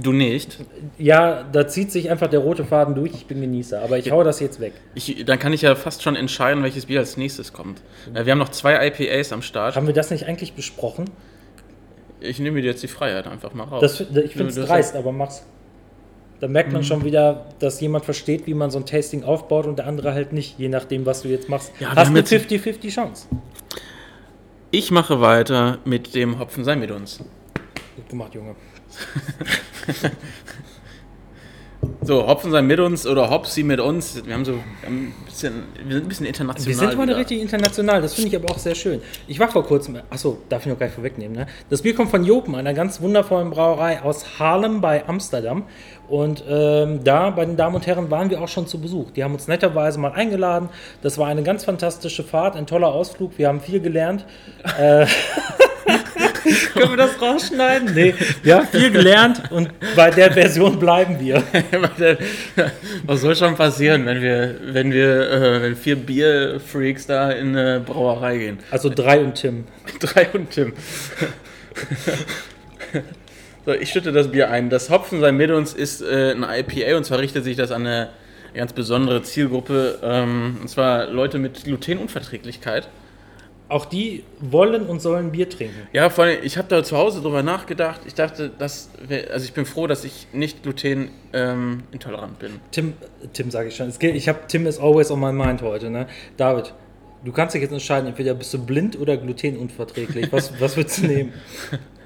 Du 0.00 0.12
nicht. 0.12 0.58
Ja, 0.98 1.42
da 1.50 1.66
zieht 1.66 1.90
sich 1.90 2.08
einfach 2.10 2.28
der 2.28 2.40
rote 2.40 2.64
Faden 2.64 2.94
durch. 2.94 3.12
Ich 3.14 3.26
bin 3.26 3.40
Genießer. 3.40 3.82
Aber 3.82 3.98
ich 3.98 4.10
hau 4.12 4.22
das 4.22 4.38
jetzt 4.38 4.60
weg. 4.60 4.72
Ich, 4.94 5.24
dann 5.24 5.38
kann 5.38 5.52
ich 5.52 5.62
ja 5.62 5.74
fast 5.74 6.02
schon 6.02 6.14
entscheiden, 6.14 6.62
welches 6.62 6.86
Bier 6.86 7.00
als 7.00 7.16
nächstes 7.16 7.52
kommt. 7.52 7.82
Äh, 8.14 8.24
wir 8.24 8.32
haben 8.32 8.38
noch 8.38 8.50
zwei 8.50 8.86
IPAs 8.86 9.32
am 9.32 9.42
Start. 9.42 9.74
Haben 9.76 9.86
wir 9.88 9.94
das 9.94 10.10
nicht 10.10 10.26
eigentlich 10.26 10.52
besprochen? 10.52 11.06
Ich 12.20 12.38
nehme 12.38 12.60
dir 12.60 12.68
jetzt 12.68 12.82
die 12.82 12.88
Freiheit 12.88 13.26
einfach 13.26 13.54
mal 13.54 13.64
raus. 13.64 13.80
Das, 13.80 14.00
ich 14.00 14.06
finde 14.32 14.48
es 14.48 14.54
Du- 14.54 14.60
du 14.62 14.66
dreist, 14.66 14.94
aber 14.96 15.10
mach's. 15.12 15.44
Da 16.40 16.46
merkt 16.46 16.72
man 16.72 16.84
schon 16.84 17.04
wieder, 17.04 17.46
dass 17.58 17.80
jemand 17.80 18.04
versteht, 18.04 18.46
wie 18.46 18.54
man 18.54 18.70
so 18.70 18.78
ein 18.78 18.86
Tasting 18.86 19.24
aufbaut 19.24 19.66
und 19.66 19.80
der 19.80 19.86
andere 19.88 20.14
halt 20.14 20.32
nicht, 20.32 20.56
je 20.58 20.68
nachdem, 20.68 21.04
was 21.06 21.22
du 21.22 21.28
jetzt 21.28 21.48
machst. 21.48 21.72
Ja, 21.80 21.94
Hast 21.96 22.14
jetzt- 22.14 22.32
50-50 22.32 22.90
Chance. 22.94 23.26
Ich 24.70 24.92
mache 24.92 25.20
weiter 25.20 25.78
mit 25.84 26.14
dem 26.14 26.38
Hopfen 26.38 26.62
sei 26.62 26.76
mit 26.76 26.92
uns. 26.92 27.18
Gut 27.96 28.08
gemacht, 28.08 28.34
Junge. 28.34 28.54
So, 32.00 32.26
Hopfen 32.26 32.50
sei 32.50 32.62
mit 32.62 32.80
uns 32.80 33.06
oder 33.06 33.30
Hopsi 33.30 33.62
mit 33.62 33.80
uns. 33.80 34.24
Wir 34.24 34.34
haben 34.34 34.44
so 34.44 34.54
wir 34.54 34.86
haben 34.86 35.08
ein 35.08 35.14
bisschen, 35.26 35.64
wir 35.84 35.94
sind 35.94 36.04
ein 36.04 36.08
bisschen 36.08 36.26
international. 36.26 36.68
Wir 36.68 36.76
sind 36.76 36.96
heute 36.96 37.08
wieder. 37.08 37.16
richtig 37.18 37.40
international, 37.40 38.02
das 38.02 38.14
finde 38.14 38.28
ich 38.28 38.36
aber 38.36 38.50
auch 38.50 38.58
sehr 38.58 38.74
schön. 38.74 39.00
Ich 39.26 39.38
war 39.38 39.48
vor 39.48 39.64
kurzem, 39.64 39.98
achso, 40.10 40.38
darf 40.48 40.62
ich 40.62 40.70
noch 40.70 40.78
gleich 40.78 40.92
vorwegnehmen, 40.92 41.36
ne? 41.36 41.46
Das 41.70 41.82
Bier 41.82 41.94
kommt 41.94 42.10
von 42.10 42.24
Jopen, 42.24 42.54
einer 42.54 42.74
ganz 42.74 43.00
wundervollen 43.00 43.50
Brauerei 43.50 44.02
aus 44.02 44.38
Haarlem 44.38 44.80
bei 44.80 45.06
Amsterdam. 45.06 45.64
Und 46.08 46.42
ähm, 46.48 47.04
da, 47.04 47.30
bei 47.30 47.44
den 47.44 47.56
Damen 47.56 47.76
und 47.76 47.86
Herren, 47.86 48.10
waren 48.10 48.30
wir 48.30 48.40
auch 48.40 48.48
schon 48.48 48.66
zu 48.66 48.80
Besuch. 48.80 49.10
Die 49.10 49.22
haben 49.22 49.34
uns 49.34 49.46
netterweise 49.46 49.98
mal 49.98 50.12
eingeladen. 50.12 50.68
Das 51.02 51.18
war 51.18 51.28
eine 51.28 51.42
ganz 51.42 51.64
fantastische 51.64 52.24
Fahrt, 52.24 52.56
ein 52.56 52.66
toller 52.66 52.88
Ausflug. 52.88 53.32
Wir 53.36 53.48
haben 53.48 53.60
viel 53.60 53.80
gelernt. 53.80 54.24
Äh, 54.78 55.06
Können 56.72 56.90
wir 56.90 56.96
das 56.96 57.20
rausschneiden? 57.20 57.94
Nee, 57.94 58.14
wir 58.42 58.56
haben 58.56 58.68
viel 58.68 58.90
gelernt 58.90 59.50
und 59.50 59.70
bei 59.96 60.10
der 60.10 60.32
Version 60.32 60.78
bleiben 60.78 61.18
wir. 61.20 61.42
Was 63.04 63.20
soll 63.20 63.36
schon 63.36 63.56
passieren, 63.56 64.06
wenn 64.06 64.22
wir, 64.22 64.54
wenn 64.62 64.92
wir, 64.92 65.30
äh, 65.30 65.62
wenn 65.62 65.76
vier 65.76 65.96
Bierfreaks 65.96 67.06
da 67.06 67.30
in 67.30 67.56
eine 67.56 67.80
Brauerei 67.80 68.38
gehen? 68.38 68.58
Also 68.70 68.88
drei 68.88 69.20
und 69.20 69.34
Tim. 69.34 69.64
Drei 70.00 70.28
und 70.32 70.50
Tim. 70.50 70.72
So, 73.68 73.74
ich 73.74 73.90
schütte 73.90 74.12
das 74.12 74.30
Bier 74.30 74.50
ein. 74.50 74.70
Das 74.70 74.88
Hopfen 74.88 75.20
sei 75.20 75.30
mit 75.30 75.50
uns 75.50 75.74
ist 75.74 76.00
äh, 76.00 76.32
ein 76.32 76.42
IPA 76.42 76.96
und 76.96 77.04
zwar 77.04 77.18
richtet 77.18 77.44
sich 77.44 77.54
das 77.54 77.70
an 77.70 77.86
eine 77.86 78.08
ganz 78.54 78.72
besondere 78.72 79.22
Zielgruppe, 79.22 79.98
ähm, 80.02 80.56
und 80.62 80.68
zwar 80.68 81.06
Leute 81.08 81.38
mit 81.38 81.64
Glutenunverträglichkeit. 81.64 82.88
Auch 83.68 83.84
die 83.84 84.24
wollen 84.40 84.86
und 84.86 85.00
sollen 85.00 85.32
Bier 85.32 85.50
trinken. 85.50 85.86
Ja, 85.92 86.08
vor 86.08 86.24
allem, 86.24 86.38
ich 86.42 86.56
habe 86.56 86.68
da 86.68 86.82
zu 86.82 86.96
Hause 86.96 87.20
drüber 87.20 87.42
nachgedacht. 87.42 88.00
Ich 88.06 88.14
dachte, 88.14 88.50
das 88.58 88.88
wär, 89.06 89.30
also 89.30 89.44
ich 89.44 89.52
bin 89.52 89.66
froh, 89.66 89.86
dass 89.86 90.04
ich 90.04 90.28
nicht 90.32 90.62
glutenintolerant 90.62 91.12
ähm, 91.34 92.38
bin. 92.38 92.60
Tim, 92.70 92.94
Tim 93.34 93.50
sage 93.50 93.68
ich 93.68 93.76
schon. 93.76 93.92
Geht, 93.98 94.14
ich 94.14 94.30
habe 94.30 94.38
Tim 94.48 94.66
is 94.66 94.78
always 94.78 95.10
on 95.10 95.20
my 95.20 95.30
mind 95.30 95.60
heute. 95.60 95.90
Ne? 95.90 96.06
David, 96.38 96.72
du 97.22 97.32
kannst 97.32 97.54
dich 97.54 97.60
jetzt 97.60 97.72
entscheiden, 97.72 98.08
entweder 98.08 98.32
bist 98.32 98.54
du 98.54 98.64
blind 98.64 98.98
oder 98.98 99.18
glutenunverträglich. 99.18 100.32
Was, 100.32 100.58
was 100.58 100.74
würdest 100.78 101.02
du 101.02 101.06
nehmen? 101.08 101.34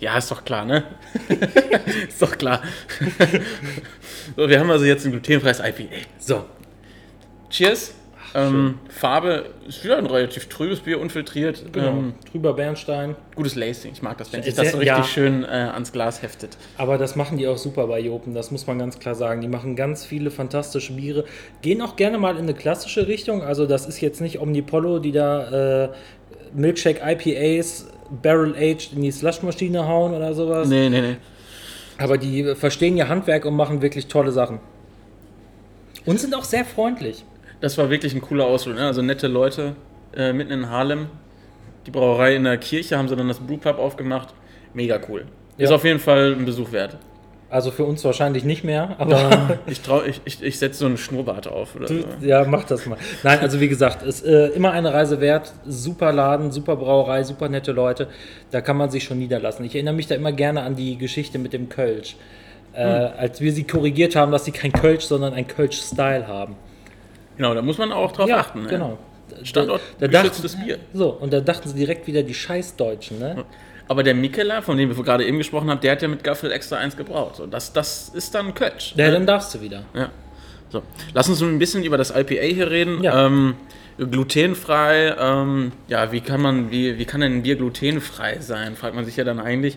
Ja, 0.00 0.18
ist 0.18 0.32
doch 0.32 0.44
klar, 0.44 0.64
ne? 0.64 0.82
ist 2.08 2.20
doch 2.20 2.36
klar. 2.36 2.60
so, 4.36 4.48
wir 4.48 4.58
haben 4.58 4.68
also 4.68 4.84
jetzt 4.84 5.04
ein 5.04 5.12
glutenfreies 5.12 5.60
IPA. 5.60 5.94
So, 6.18 6.44
Cheers. 7.52 7.94
Ähm, 8.34 8.78
Farbe 8.88 9.50
ist 9.68 9.84
wieder 9.84 9.98
ein 9.98 10.06
relativ 10.06 10.46
trübes 10.46 10.80
Bier, 10.80 10.98
unfiltriert. 10.98 11.64
genau. 11.70 11.88
Ähm, 11.88 12.14
Drüber 12.30 12.54
Bernstein. 12.54 13.14
gutes 13.34 13.56
Lacing. 13.56 13.92
Ich 13.92 14.00
mag 14.00 14.16
das, 14.16 14.32
wenn 14.32 14.42
sich 14.42 14.54
das 14.54 14.72
so 14.72 14.78
richtig 14.78 14.96
ja. 14.96 15.04
schön 15.04 15.44
äh, 15.44 15.48
ans 15.48 15.92
Glas 15.92 16.22
heftet. 16.22 16.56
Aber 16.78 16.96
das 16.96 17.14
machen 17.14 17.36
die 17.36 17.46
auch 17.46 17.58
super 17.58 17.86
bei 17.86 18.00
Jopen, 18.00 18.32
das 18.32 18.50
muss 18.50 18.66
man 18.66 18.78
ganz 18.78 18.98
klar 18.98 19.14
sagen. 19.14 19.42
Die 19.42 19.48
machen 19.48 19.76
ganz 19.76 20.06
viele 20.06 20.30
fantastische 20.30 20.94
Biere. 20.94 21.26
Gehen 21.60 21.82
auch 21.82 21.96
gerne 21.96 22.16
mal 22.16 22.36
in 22.36 22.44
eine 22.44 22.54
klassische 22.54 23.06
Richtung. 23.06 23.42
Also, 23.42 23.66
das 23.66 23.86
ist 23.86 24.00
jetzt 24.00 24.22
nicht 24.22 24.40
Omnipollo, 24.40 24.98
die 24.98 25.12
da 25.12 25.84
äh, 25.84 25.88
Milkshake 26.54 27.00
IPAs 27.04 27.86
Barrel 28.22 28.54
Aged 28.54 28.92
in 28.94 29.02
die 29.02 29.10
Slushmaschine 29.10 29.86
hauen 29.86 30.14
oder 30.14 30.34
sowas. 30.34 30.68
Nee, 30.68 30.88
nee, 30.90 31.00
nee. 31.00 31.16
Aber 31.98 32.18
die 32.18 32.54
verstehen 32.54 32.96
ihr 32.96 33.08
Handwerk 33.08 33.44
und 33.44 33.54
machen 33.54 33.80
wirklich 33.82 34.06
tolle 34.08 34.32
Sachen. 34.32 34.60
Und 36.04 36.18
sind 36.20 36.34
auch 36.34 36.44
sehr 36.44 36.64
freundlich. 36.64 37.24
Das 37.60 37.78
war 37.78 37.90
wirklich 37.90 38.12
ein 38.14 38.20
cooler 38.20 38.44
Ausflug. 38.46 38.76
Ne? 38.76 38.86
Also 38.86 39.02
nette 39.02 39.28
Leute 39.28 39.76
äh, 40.16 40.32
mitten 40.32 40.52
in 40.52 40.68
Harlem. 40.68 41.06
Die 41.86 41.90
Brauerei 41.90 42.34
in 42.36 42.44
der 42.44 42.58
Kirche 42.58 42.98
haben 42.98 43.08
sie 43.08 43.16
dann 43.16 43.28
das 43.28 43.38
Brewpub 43.38 43.78
aufgemacht. 43.78 44.34
Mega 44.74 45.00
cool. 45.08 45.26
Ist 45.58 45.70
Ja. 45.70 45.76
auf 45.76 45.84
jeden 45.84 46.00
Fall 46.00 46.32
ein 46.38 46.44
Besuch 46.44 46.72
wert. 46.72 46.96
Also 47.52 47.70
für 47.70 47.84
uns 47.84 48.02
wahrscheinlich 48.04 48.44
nicht 48.44 48.64
mehr, 48.64 48.96
aber. 48.98 49.58
ich 49.66 49.82
trau, 49.82 50.02
ich, 50.02 50.22
ich, 50.24 50.42
ich 50.42 50.58
setze 50.58 50.78
so 50.78 50.86
einen 50.86 50.96
Schnurrbart 50.96 51.46
auf 51.48 51.76
oder 51.76 51.86
Du, 51.86 52.00
so. 52.00 52.06
ja, 52.26 52.44
mach 52.44 52.64
das 52.64 52.86
mal. 52.86 52.96
Nein, 53.22 53.40
also 53.40 53.60
wie 53.60 53.68
gesagt, 53.68 54.02
ist 54.02 54.24
äh, 54.24 54.48
immer 54.48 54.72
eine 54.72 54.94
Reise 54.94 55.20
wert. 55.20 55.52
Super 55.66 56.12
Laden, 56.12 56.50
super 56.50 56.76
Brauerei, 56.76 57.22
super 57.24 57.50
nette 57.50 57.72
Leute. 57.72 58.08
Da 58.50 58.62
kann 58.62 58.78
man 58.78 58.90
sich 58.90 59.04
schon 59.04 59.18
niederlassen. 59.18 59.66
Ich 59.66 59.74
erinnere 59.74 59.94
mich 59.94 60.06
da 60.06 60.14
immer 60.14 60.32
gerne 60.32 60.62
an 60.62 60.76
die 60.76 60.96
Geschichte 60.96 61.38
mit 61.38 61.52
dem 61.52 61.68
Kölsch. 61.68 62.16
Äh, 62.72 62.80
Als 62.84 63.42
wir 63.42 63.52
sie 63.52 63.64
korrigiert 63.64 64.16
haben, 64.16 64.32
dass 64.32 64.46
sie 64.46 64.52
kein 64.52 64.72
Kölsch, 64.72 65.04
sondern 65.04 65.34
ein 65.34 65.46
Kölsch-Style 65.46 66.26
haben. 66.26 66.56
Genau, 67.36 67.54
da 67.54 67.60
muss 67.60 67.76
man 67.76 67.92
auch 67.92 68.12
drauf 68.12 68.30
achten. 68.32 68.62
ne? 68.62 68.68
genau. 68.68 68.98
Standort 69.42 69.80
Da, 69.98 70.08
da 70.08 70.22
dachten, 70.22 70.64
Bier. 70.64 70.78
So, 70.94 71.10
und 71.10 71.32
da 71.32 71.40
dachten 71.40 71.68
sie 71.68 71.74
direkt 71.74 72.06
wieder 72.06 72.22
die 72.22 72.34
Scheißdeutschen, 72.34 73.18
ne? 73.18 73.44
Aber 73.88 74.02
der 74.02 74.14
Mikela, 74.14 74.62
von 74.62 74.76
dem 74.78 74.94
wir 74.94 75.04
gerade 75.04 75.24
eben 75.26 75.38
gesprochen 75.38 75.70
haben, 75.70 75.80
der 75.80 75.92
hat 75.92 76.02
ja 76.02 76.08
mit 76.08 76.24
Gaffel 76.24 76.50
extra 76.52 76.76
eins 76.76 76.96
gebraut. 76.96 77.36
So, 77.36 77.46
das, 77.46 77.72
das 77.72 78.10
ist 78.10 78.34
dann 78.34 78.54
Kölsch. 78.54 78.94
Ja, 78.96 79.06
ne? 79.06 79.12
dann 79.12 79.26
darfst 79.26 79.54
du 79.54 79.60
wieder. 79.60 79.84
Ja. 79.94 80.10
So, 80.70 80.82
lass 81.12 81.28
uns 81.28 81.42
ein 81.42 81.58
bisschen 81.58 81.84
über 81.84 81.98
das 81.98 82.10
IPA 82.10 82.42
hier 82.42 82.70
reden. 82.70 83.02
Ja. 83.02 83.26
Ähm, 83.26 83.54
glutenfrei, 83.98 85.14
ähm, 85.18 85.72
ja, 85.88 86.12
wie 86.12 86.20
kann 86.20 86.40
man, 86.40 86.70
wie, 86.70 86.98
wie 86.98 87.04
kann 87.04 87.20
denn 87.20 87.38
ein 87.38 87.42
Bier 87.42 87.56
glutenfrei 87.56 88.38
sein, 88.40 88.76
fragt 88.76 88.94
man 88.94 89.04
sich 89.04 89.16
ja 89.16 89.24
dann 89.24 89.38
eigentlich. 89.38 89.76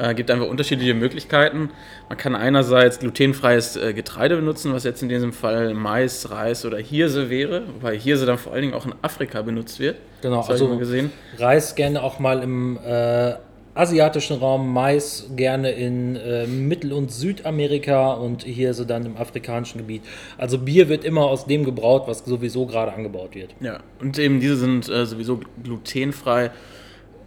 Äh, 0.00 0.14
gibt 0.14 0.30
einfach 0.30 0.46
unterschiedliche 0.46 0.94
Möglichkeiten. 0.94 1.70
Man 2.08 2.16
kann 2.16 2.34
einerseits 2.34 3.00
glutenfreies 3.00 3.76
äh, 3.76 3.92
Getreide 3.92 4.36
benutzen, 4.36 4.72
was 4.72 4.84
jetzt 4.84 5.02
in 5.02 5.10
diesem 5.10 5.34
Fall 5.34 5.74
Mais, 5.74 6.30
Reis 6.30 6.64
oder 6.64 6.78
Hirse 6.78 7.28
wäre, 7.28 7.64
wobei 7.74 7.98
Hirse 7.98 8.24
dann 8.24 8.38
vor 8.38 8.52
allen 8.52 8.62
Dingen 8.62 8.74
auch 8.74 8.86
in 8.86 8.94
Afrika 9.02 9.42
benutzt 9.42 9.78
wird. 9.78 9.96
Genau, 10.22 10.38
das 10.38 10.48
habe 10.48 10.56
ich 10.56 10.62
also 10.62 10.78
gesehen. 10.78 11.12
Reis 11.36 11.74
gerne 11.74 12.02
auch 12.02 12.18
mal 12.18 12.42
im 12.42 12.78
äh, 12.82 13.34
asiatischen 13.74 14.38
Raum, 14.38 14.72
Mais 14.72 15.28
gerne 15.36 15.72
in 15.72 16.16
äh, 16.16 16.46
Mittel- 16.46 16.94
und 16.94 17.12
Südamerika 17.12 18.14
und 18.14 18.44
hier 18.44 18.72
so 18.72 18.86
dann 18.86 19.04
im 19.04 19.18
afrikanischen 19.18 19.78
Gebiet. 19.78 20.02
Also 20.38 20.56
Bier 20.56 20.88
wird 20.88 21.04
immer 21.04 21.26
aus 21.26 21.44
dem 21.44 21.64
gebraut, 21.64 22.04
was 22.06 22.24
sowieso 22.24 22.64
gerade 22.64 22.94
angebaut 22.94 23.34
wird. 23.34 23.54
Ja, 23.60 23.80
und 24.00 24.18
eben 24.18 24.40
diese 24.40 24.56
sind 24.56 24.88
äh, 24.88 25.04
sowieso 25.04 25.40
glutenfrei. 25.62 26.52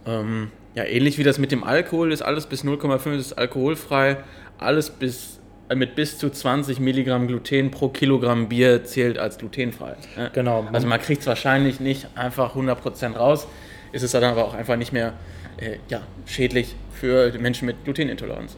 Ähm, 0.06 0.50
ja, 0.74 0.84
ähnlich 0.84 1.18
wie 1.18 1.22
das 1.22 1.38
mit 1.38 1.52
dem 1.52 1.64
Alkohol 1.64 2.12
ist, 2.12 2.22
alles 2.22 2.46
bis 2.46 2.64
0,5 2.64 3.16
ist 3.16 3.32
alkoholfrei, 3.34 4.18
alles 4.58 4.90
bis, 4.90 5.40
äh, 5.68 5.74
mit 5.74 5.94
bis 5.94 6.18
zu 6.18 6.30
20 6.30 6.80
Milligramm 6.80 7.28
Gluten 7.28 7.70
pro 7.70 7.88
Kilogramm 7.88 8.48
Bier 8.48 8.84
zählt 8.84 9.18
als 9.18 9.38
glutenfrei. 9.38 9.96
ne? 10.16 10.30
Genau. 10.32 10.66
Also 10.72 10.86
man 10.86 11.00
kriegt 11.00 11.20
es 11.20 11.26
wahrscheinlich 11.26 11.80
nicht 11.80 12.08
einfach 12.16 12.56
100% 12.56 13.16
raus, 13.16 13.46
ist 13.92 14.02
es 14.02 14.12
dann 14.12 14.24
aber 14.24 14.44
auch 14.44 14.54
einfach 14.54 14.76
nicht 14.76 14.92
mehr 14.92 15.14
äh, 15.58 15.76
ja, 15.88 16.02
schädlich 16.26 16.74
für 16.92 17.32
Menschen 17.38 17.66
mit 17.66 17.84
Glutenintoleranz. 17.84 18.56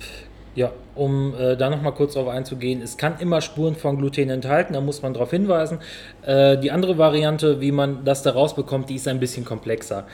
Ja, 0.56 0.72
um 0.94 1.34
äh, 1.34 1.54
da 1.54 1.68
nochmal 1.68 1.92
kurz 1.92 2.14
drauf 2.14 2.28
einzugehen, 2.28 2.80
es 2.80 2.96
kann 2.96 3.18
immer 3.18 3.42
Spuren 3.42 3.76
von 3.76 3.98
Gluten 3.98 4.30
enthalten, 4.30 4.72
da 4.72 4.80
muss 4.80 5.02
man 5.02 5.12
darauf 5.12 5.30
hinweisen. 5.30 5.80
Äh, 6.24 6.56
die 6.56 6.70
andere 6.70 6.96
Variante, 6.96 7.60
wie 7.60 7.72
man 7.72 8.06
das 8.06 8.22
da 8.22 8.30
rausbekommt, 8.30 8.88
die 8.88 8.94
ist 8.94 9.06
ein 9.06 9.20
bisschen 9.20 9.44
komplexer. 9.44 10.06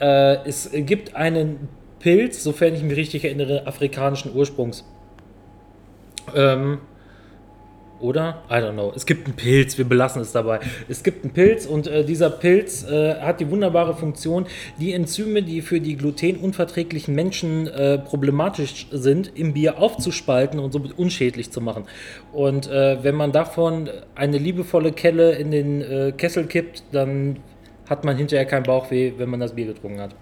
Äh, 0.00 0.46
es 0.46 0.70
gibt 0.72 1.14
einen 1.14 1.68
Pilz, 1.98 2.42
sofern 2.42 2.74
ich 2.74 2.82
mich 2.82 2.96
richtig 2.96 3.24
erinnere, 3.24 3.66
afrikanischen 3.66 4.34
Ursprungs. 4.34 4.84
Ähm, 6.34 6.78
oder? 8.00 8.42
I 8.48 8.54
don't 8.54 8.72
know. 8.72 8.92
Es 8.96 9.04
gibt 9.04 9.26
einen 9.26 9.36
Pilz, 9.36 9.76
wir 9.76 9.84
belassen 9.84 10.22
es 10.22 10.32
dabei. 10.32 10.60
Es 10.88 11.02
gibt 11.02 11.22
einen 11.22 11.34
Pilz 11.34 11.66
und 11.66 11.86
äh, 11.86 12.04
dieser 12.04 12.30
Pilz 12.30 12.82
äh, 12.84 13.16
hat 13.16 13.40
die 13.40 13.50
wunderbare 13.50 13.94
Funktion, 13.94 14.46
die 14.78 14.94
Enzyme, 14.94 15.42
die 15.42 15.60
für 15.60 15.80
die 15.80 15.96
glutenunverträglichen 15.96 17.14
Menschen 17.14 17.66
äh, 17.66 17.98
problematisch 17.98 18.86
sind, 18.90 19.30
im 19.34 19.52
Bier 19.52 19.78
aufzuspalten 19.78 20.58
und 20.58 20.72
somit 20.72 20.98
unschädlich 20.98 21.50
zu 21.50 21.60
machen. 21.60 21.84
Und 22.32 22.68
äh, 22.68 23.02
wenn 23.02 23.14
man 23.14 23.32
davon 23.32 23.90
eine 24.14 24.38
liebevolle 24.38 24.92
Kelle 24.92 25.32
in 25.32 25.50
den 25.50 25.82
äh, 25.82 26.12
Kessel 26.16 26.46
kippt, 26.46 26.84
dann 26.92 27.36
hat 27.90 28.04
man 28.04 28.16
hinterher 28.16 28.46
kein 28.46 28.62
Bauchweh, 28.62 29.12
wenn 29.18 29.28
man 29.28 29.40
das 29.40 29.54
Bier 29.54 29.66
getrunken 29.66 30.00
hat. 30.00 30.14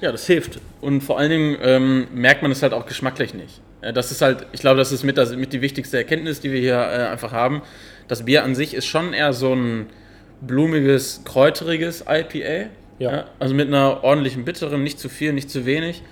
Ja, 0.00 0.12
das 0.12 0.26
hilft. 0.26 0.60
Und 0.80 1.02
vor 1.02 1.18
allen 1.18 1.30
Dingen 1.30 1.56
ähm, 1.60 2.06
merkt 2.14 2.40
man 2.42 2.52
es 2.52 2.62
halt 2.62 2.72
auch 2.72 2.86
geschmacklich 2.86 3.34
nicht. 3.34 3.60
Äh, 3.82 3.92
Das 3.92 4.10
ist 4.12 4.22
halt, 4.22 4.46
ich 4.52 4.60
glaube, 4.60 4.78
das 4.78 4.92
ist 4.92 5.02
mit, 5.02 5.18
das, 5.18 5.34
mit 5.34 5.52
die 5.52 5.60
wichtigste 5.60 5.98
Erkenntnis, 5.98 6.40
die 6.40 6.52
wir 6.52 6.60
hier 6.60 6.76
äh, 6.76 7.08
einfach 7.08 7.32
haben. 7.32 7.62
Das 8.08 8.24
Bier 8.24 8.44
an 8.44 8.54
sich 8.54 8.72
ist 8.74 8.86
schon 8.86 9.12
eher 9.12 9.32
so 9.32 9.52
ein 9.54 9.86
blumiges, 10.40 11.22
kräuteriges 11.24 12.04
IPA. 12.08 12.70
Ja. 12.98 13.26
also 13.38 13.54
mit 13.54 13.68
einer 13.68 14.04
ordentlichen 14.04 14.46
bitteren, 14.46 14.82
nicht 14.82 14.98
zu 14.98 15.10
viel, 15.10 15.34
nicht 15.34 15.50
zu 15.50 15.66
wenig. 15.66 16.02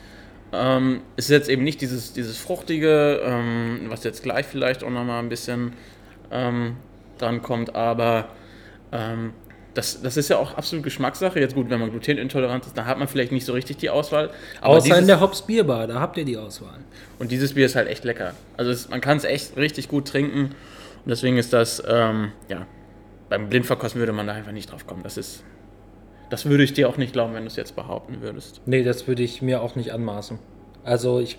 Ähm, 0.52 1.00
es 1.16 1.26
ist 1.26 1.30
jetzt 1.30 1.48
eben 1.48 1.64
nicht 1.64 1.80
dieses, 1.80 2.12
dieses 2.12 2.36
fruchtige, 2.36 3.20
ähm, 3.24 3.86
was 3.88 4.04
jetzt 4.04 4.22
gleich 4.22 4.44
vielleicht 4.44 4.84
auch 4.84 4.90
nochmal 4.90 5.22
ein 5.22 5.30
bisschen 5.30 5.72
ähm, 6.30 6.76
dran 7.16 7.40
kommt, 7.40 7.74
aber 7.74 8.28
ähm, 8.92 9.32
das, 9.74 10.00
das 10.02 10.16
ist 10.16 10.28
ja 10.30 10.38
auch 10.38 10.54
absolut 10.56 10.84
Geschmackssache. 10.84 11.38
Jetzt 11.40 11.54
gut, 11.54 11.68
wenn 11.70 11.80
man 11.80 11.90
glutenintolerant 11.90 12.64
ist, 12.66 12.76
dann 12.78 12.86
hat 12.86 12.98
man 12.98 13.08
vielleicht 13.08 13.32
nicht 13.32 13.44
so 13.44 13.52
richtig 13.52 13.76
die 13.78 13.90
Auswahl. 13.90 14.30
Aber 14.60 14.76
Außer 14.76 14.86
in 14.86 14.92
dieses- 14.94 15.06
der 15.08 15.20
Hops 15.20 15.42
Bierbar, 15.42 15.86
da 15.86 16.00
habt 16.00 16.16
ihr 16.16 16.24
die 16.24 16.36
Auswahl. 16.36 16.78
und 17.18 17.30
dieses 17.32 17.54
Bier 17.54 17.66
ist 17.66 17.74
halt 17.76 17.88
echt 17.88 18.04
lecker. 18.04 18.34
Also 18.56 18.70
es, 18.70 18.88
man 18.88 19.00
kann 19.00 19.16
es 19.16 19.24
echt 19.24 19.56
richtig 19.56 19.88
gut 19.88 20.06
trinken. 20.08 20.44
Und 21.04 21.10
deswegen 21.10 21.36
ist 21.36 21.52
das, 21.52 21.82
ähm, 21.86 22.32
ja, 22.48 22.66
beim 23.28 23.48
Blindverkosten 23.48 23.98
würde 24.00 24.12
man 24.12 24.26
da 24.26 24.32
einfach 24.32 24.52
nicht 24.52 24.70
drauf 24.72 24.86
kommen. 24.86 25.02
Das 25.02 25.16
ist, 25.16 25.42
das 26.30 26.46
würde 26.46 26.64
ich 26.64 26.72
dir 26.72 26.88
auch 26.88 26.96
nicht 26.96 27.12
glauben, 27.12 27.34
wenn 27.34 27.42
du 27.42 27.48
es 27.48 27.56
jetzt 27.56 27.76
behaupten 27.76 28.20
würdest. 28.20 28.60
Nee, 28.66 28.82
das 28.84 29.06
würde 29.06 29.22
ich 29.22 29.42
mir 29.42 29.60
auch 29.62 29.76
nicht 29.76 29.92
anmaßen. 29.92 30.38
Also 30.84 31.18
ich 31.20 31.38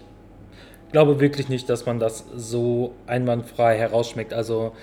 glaube 0.92 1.20
wirklich 1.20 1.50
nicht, 1.50 1.70
dass 1.70 1.86
man 1.86 2.00
das 2.00 2.26
so 2.36 2.94
einwandfrei 3.08 3.78
herausschmeckt. 3.78 4.34
Also 4.34 4.74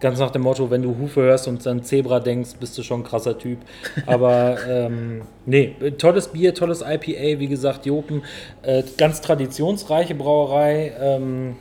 ganz 0.00 0.18
nach 0.18 0.30
dem 0.30 0.42
Motto, 0.42 0.70
wenn 0.70 0.82
du 0.82 0.96
Hufe 0.98 1.22
hörst 1.22 1.48
und 1.48 1.66
an 1.66 1.82
Zebra 1.82 2.20
denkst, 2.20 2.50
bist 2.60 2.76
du 2.78 2.82
schon 2.82 3.00
ein 3.00 3.04
krasser 3.04 3.38
Typ. 3.38 3.58
Aber 4.06 4.56
ähm, 4.68 5.22
nee, 5.46 5.74
tolles 5.98 6.28
Bier, 6.28 6.54
tolles 6.54 6.82
IPA, 6.82 7.40
wie 7.40 7.48
gesagt, 7.48 7.86
Jopen, 7.86 8.22
äh, 8.62 8.82
ganz 8.96 9.20
traditionsreiche 9.20 10.14
Brauerei. 10.14 10.92
Ähm, 11.00 11.56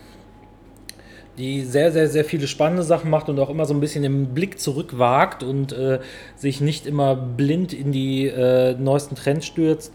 die 1.38 1.62
sehr, 1.62 1.92
sehr, 1.92 2.08
sehr 2.08 2.26
viele 2.26 2.48
spannende 2.48 2.84
Sachen 2.84 3.12
macht 3.12 3.30
und 3.30 3.40
auch 3.40 3.50
immer 3.50 3.66
so 3.66 3.74
ein 3.74 3.80
bisschen 3.80 4.02
den 4.02 4.34
Blick 4.34 4.60
zurückwagt 4.60 5.44
und 5.44 5.72
äh, 5.72 6.00
sich 6.36 6.62
nicht 6.62 6.88
immer 6.88 7.16
blind 7.16 7.74
in 7.74 7.92
die 7.92 8.26
äh, 8.26 8.74
neuesten 8.74 9.16
Trends 9.16 9.46
stürzt. 9.46 9.94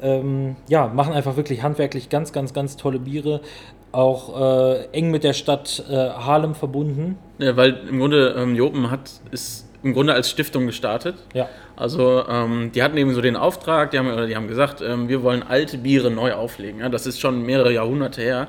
Ähm, 0.00 0.56
ja, 0.68 0.86
machen 0.86 1.12
einfach 1.12 1.36
wirklich 1.36 1.62
handwerklich 1.62 2.08
ganz, 2.08 2.32
ganz, 2.32 2.54
ganz 2.54 2.76
tolle 2.76 3.00
Biere. 3.00 3.42
Auch 3.90 4.40
äh, 4.40 4.84
eng 4.92 5.10
mit 5.10 5.24
der 5.24 5.32
Stadt 5.32 5.82
äh, 5.88 5.94
Harlem 5.94 6.54
verbunden. 6.54 7.18
Ja, 7.38 7.56
weil 7.56 7.80
im 7.88 7.98
Grunde 7.98 8.34
ähm, 8.36 8.54
Jopen 8.54 8.90
hat, 8.90 9.10
ist 9.30 9.66
im 9.82 9.94
Grunde 9.94 10.12
als 10.12 10.28
Stiftung 10.28 10.66
gestartet. 10.66 11.16
Ja, 11.34 11.48
Also 11.76 12.24
ähm, 12.28 12.72
die 12.74 12.82
hatten 12.82 12.96
eben 12.96 13.14
so 13.14 13.20
den 13.20 13.36
Auftrag, 13.36 13.92
die 13.92 13.98
haben, 13.98 14.12
oder 14.12 14.26
die 14.26 14.36
haben 14.36 14.48
gesagt, 14.48 14.82
ähm, 14.82 15.08
wir 15.08 15.22
wollen 15.22 15.42
alte 15.42 15.78
Biere 15.78 16.10
neu 16.10 16.32
auflegen. 16.32 16.80
Ja, 16.80 16.88
das 16.88 17.06
ist 17.06 17.20
schon 17.20 17.42
mehrere 17.42 17.72
Jahrhunderte 17.72 18.20
her. 18.20 18.48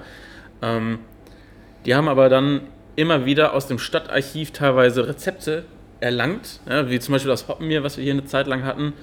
Ähm, 0.61 0.99
die 1.85 1.95
haben 1.95 2.07
aber 2.07 2.29
dann 2.29 2.61
immer 2.95 3.25
wieder 3.25 3.53
aus 3.53 3.67
dem 3.67 3.79
Stadtarchiv 3.79 4.51
teilweise 4.51 5.07
Rezepte 5.07 5.63
erlangt, 6.01 6.59
ja, 6.67 6.89
wie 6.89 6.99
zum 6.99 7.13
Beispiel 7.13 7.29
das 7.29 7.47
Hoppenbier, 7.47 7.83
was 7.83 7.97
wir 7.97 8.03
hier 8.03 8.13
eine 8.13 8.25
Zeit 8.25 8.47
lang 8.47 8.63
hatten, 8.63 8.93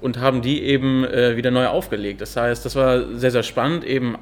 und 0.00 0.18
haben 0.18 0.42
die 0.42 0.62
eben 0.62 1.04
äh, 1.04 1.36
wieder 1.36 1.50
neu 1.50 1.66
aufgelegt. 1.68 2.20
Das 2.20 2.36
heißt, 2.36 2.64
das 2.64 2.76
war 2.76 3.14
sehr, 3.14 3.30
sehr 3.30 3.42
spannend, 3.42 3.84
eben 3.84 4.16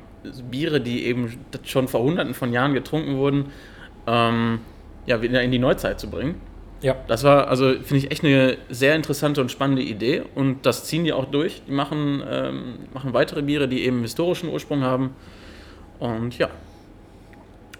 Biere, 0.50 0.80
die 0.80 1.04
eben 1.04 1.38
schon 1.64 1.88
vor 1.88 2.02
hunderten 2.02 2.34
von 2.34 2.52
Jahren 2.52 2.74
getrunken 2.74 3.16
wurden, 3.16 3.46
ähm, 4.06 4.60
ja, 5.06 5.20
wieder 5.22 5.42
in 5.42 5.50
die 5.50 5.58
Neuzeit 5.58 6.00
zu 6.00 6.08
bringen. 6.08 6.40
ja. 6.80 6.96
Das 7.08 7.24
war, 7.24 7.48
also 7.48 7.74
finde 7.74 7.96
ich 7.96 8.10
echt 8.10 8.24
eine 8.24 8.56
sehr 8.70 8.94
interessante 8.94 9.40
und 9.40 9.50
spannende 9.50 9.82
Idee 9.82 10.22
und 10.34 10.66
das 10.66 10.84
ziehen 10.84 11.04
die 11.04 11.12
auch 11.12 11.26
durch. 11.26 11.62
Die 11.66 11.72
machen, 11.72 12.22
ähm, 12.28 12.74
machen 12.92 13.12
weitere 13.12 13.42
Biere, 13.42 13.68
die 13.68 13.84
eben 13.84 14.02
historischen 14.02 14.48
Ursprung 14.48 14.82
haben. 14.82 15.14
Und 15.98 16.36
ja, 16.38 16.48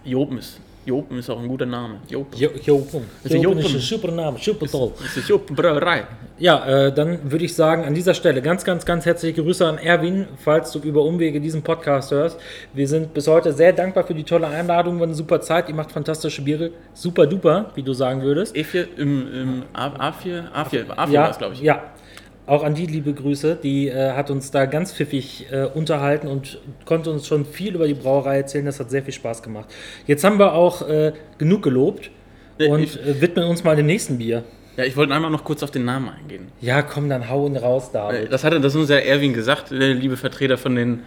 Jopen 0.04 0.38
ist, 0.38 0.60
Jopen 0.86 1.18
ist 1.18 1.30
auch 1.30 1.40
ein 1.40 1.48
guter 1.48 1.66
Name. 1.66 1.96
Jopen. 2.08 2.38
Jo- 2.38 2.50
Jopen. 2.62 3.02
Das 3.22 3.32
ist 3.32 3.42
Jopen 3.42 3.58
ist 3.58 3.64
Jopen. 3.64 3.76
ein 3.76 3.80
super 3.80 4.10
Name, 4.12 4.38
super 4.40 4.66
toll. 4.66 4.92
Das 5.02 5.16
ist 5.16 5.28
Jopen 5.28 5.56
Brauerei. 5.56 6.04
Ja, 6.38 6.66
äh, 6.86 6.92
dann 6.92 7.30
würde 7.30 7.44
ich 7.44 7.54
sagen, 7.54 7.84
an 7.84 7.94
dieser 7.94 8.12
Stelle 8.12 8.42
ganz, 8.42 8.64
ganz, 8.64 8.84
ganz 8.84 9.06
herzliche 9.06 9.42
Grüße 9.42 9.66
an 9.66 9.78
Erwin, 9.78 10.26
falls 10.36 10.72
du 10.72 10.80
über 10.80 11.02
Umwege 11.02 11.40
diesen 11.40 11.62
Podcast 11.62 12.10
hörst. 12.10 12.38
Wir 12.72 12.88
sind 12.88 13.14
bis 13.14 13.28
heute 13.28 13.52
sehr 13.52 13.72
dankbar 13.72 14.04
für 14.04 14.14
die 14.14 14.24
tolle 14.24 14.48
Einladung, 14.48 14.98
war 14.98 15.06
eine 15.06 15.14
super 15.14 15.40
Zeit. 15.40 15.68
Ihr 15.68 15.74
macht 15.74 15.92
fantastische 15.92 16.42
Biere. 16.42 16.70
Super 16.92 17.26
duper, 17.26 17.70
wie 17.74 17.82
du 17.82 17.92
sagen 17.92 18.22
würdest. 18.22 18.54
E4 18.56 18.86
im, 18.96 19.32
im 19.32 19.62
A, 19.72 19.86
A4, 20.10 20.50
A4, 20.52 20.86
A4 20.86 20.88
war 20.88 21.08
ja, 21.08 21.30
es, 21.30 21.38
glaube 21.38 21.54
ich. 21.54 21.60
ja. 21.60 21.82
Auch 22.46 22.62
an 22.62 22.74
die 22.74 22.84
liebe 22.86 23.14
Grüße, 23.14 23.56
die 23.62 23.88
äh, 23.88 24.12
hat 24.12 24.30
uns 24.30 24.50
da 24.50 24.66
ganz 24.66 24.92
pfiffig 24.92 25.46
äh, 25.50 25.64
unterhalten 25.64 26.28
und 26.28 26.58
konnte 26.84 27.10
uns 27.10 27.26
schon 27.26 27.46
viel 27.46 27.74
über 27.74 27.86
die 27.86 27.94
Brauerei 27.94 28.36
erzählen. 28.38 28.66
Das 28.66 28.78
hat 28.80 28.90
sehr 28.90 29.02
viel 29.02 29.14
Spaß 29.14 29.42
gemacht. 29.42 29.68
Jetzt 30.06 30.24
haben 30.24 30.38
wir 30.38 30.52
auch 30.52 30.86
äh, 30.88 31.12
genug 31.38 31.62
gelobt 31.62 32.10
und 32.58 32.80
ich- 32.80 33.00
äh, 33.00 33.20
widmen 33.20 33.46
uns 33.46 33.64
mal 33.64 33.76
dem 33.76 33.86
nächsten 33.86 34.18
Bier. 34.18 34.44
Ja, 34.76 34.84
ich 34.84 34.96
wollte 34.96 35.14
einmal 35.14 35.30
noch 35.30 35.44
kurz 35.44 35.62
auf 35.62 35.70
den 35.70 35.84
Namen 35.84 36.08
eingehen. 36.10 36.48
Ja, 36.60 36.82
komm, 36.82 37.08
dann 37.08 37.30
hau 37.30 37.46
ihn 37.46 37.56
raus, 37.56 37.88
Äh, 37.88 37.92
David. 37.94 38.32
Das 38.32 38.44
hatte 38.44 38.60
das 38.60 38.74
uns 38.76 38.90
ja 38.90 38.96
Erwin 38.96 39.32
gesagt, 39.32 39.70
der 39.70 39.94
liebe 39.94 40.16
Vertreter 40.16 40.58
von 40.58 40.74
den 40.74 41.00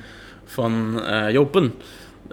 von 0.45 0.97
äh, 0.99 1.29
Jopen. 1.29 1.73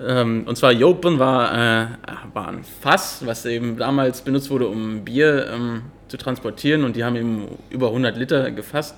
Ähm, 0.02 0.44
und 0.46 0.56
zwar 0.56 0.73
Jopen 0.73 1.18
war, 1.18 1.52
äh, 1.52 1.87
war 2.32 2.49
ein 2.49 2.64
Fass, 2.80 3.23
was 3.26 3.44
eben 3.46 3.76
damals 3.76 4.23
benutzt 4.23 4.50
wurde, 4.50 4.66
um 4.68 5.04
Bier 5.04 5.49
ähm, 5.52 5.82
zu 6.14 6.25
transportieren 6.25 6.85
und 6.85 6.94
die 6.94 7.04
haben 7.04 7.16
eben 7.16 7.49
über 7.71 7.88
100 7.88 8.16
Liter 8.16 8.50
gefasst. 8.52 8.94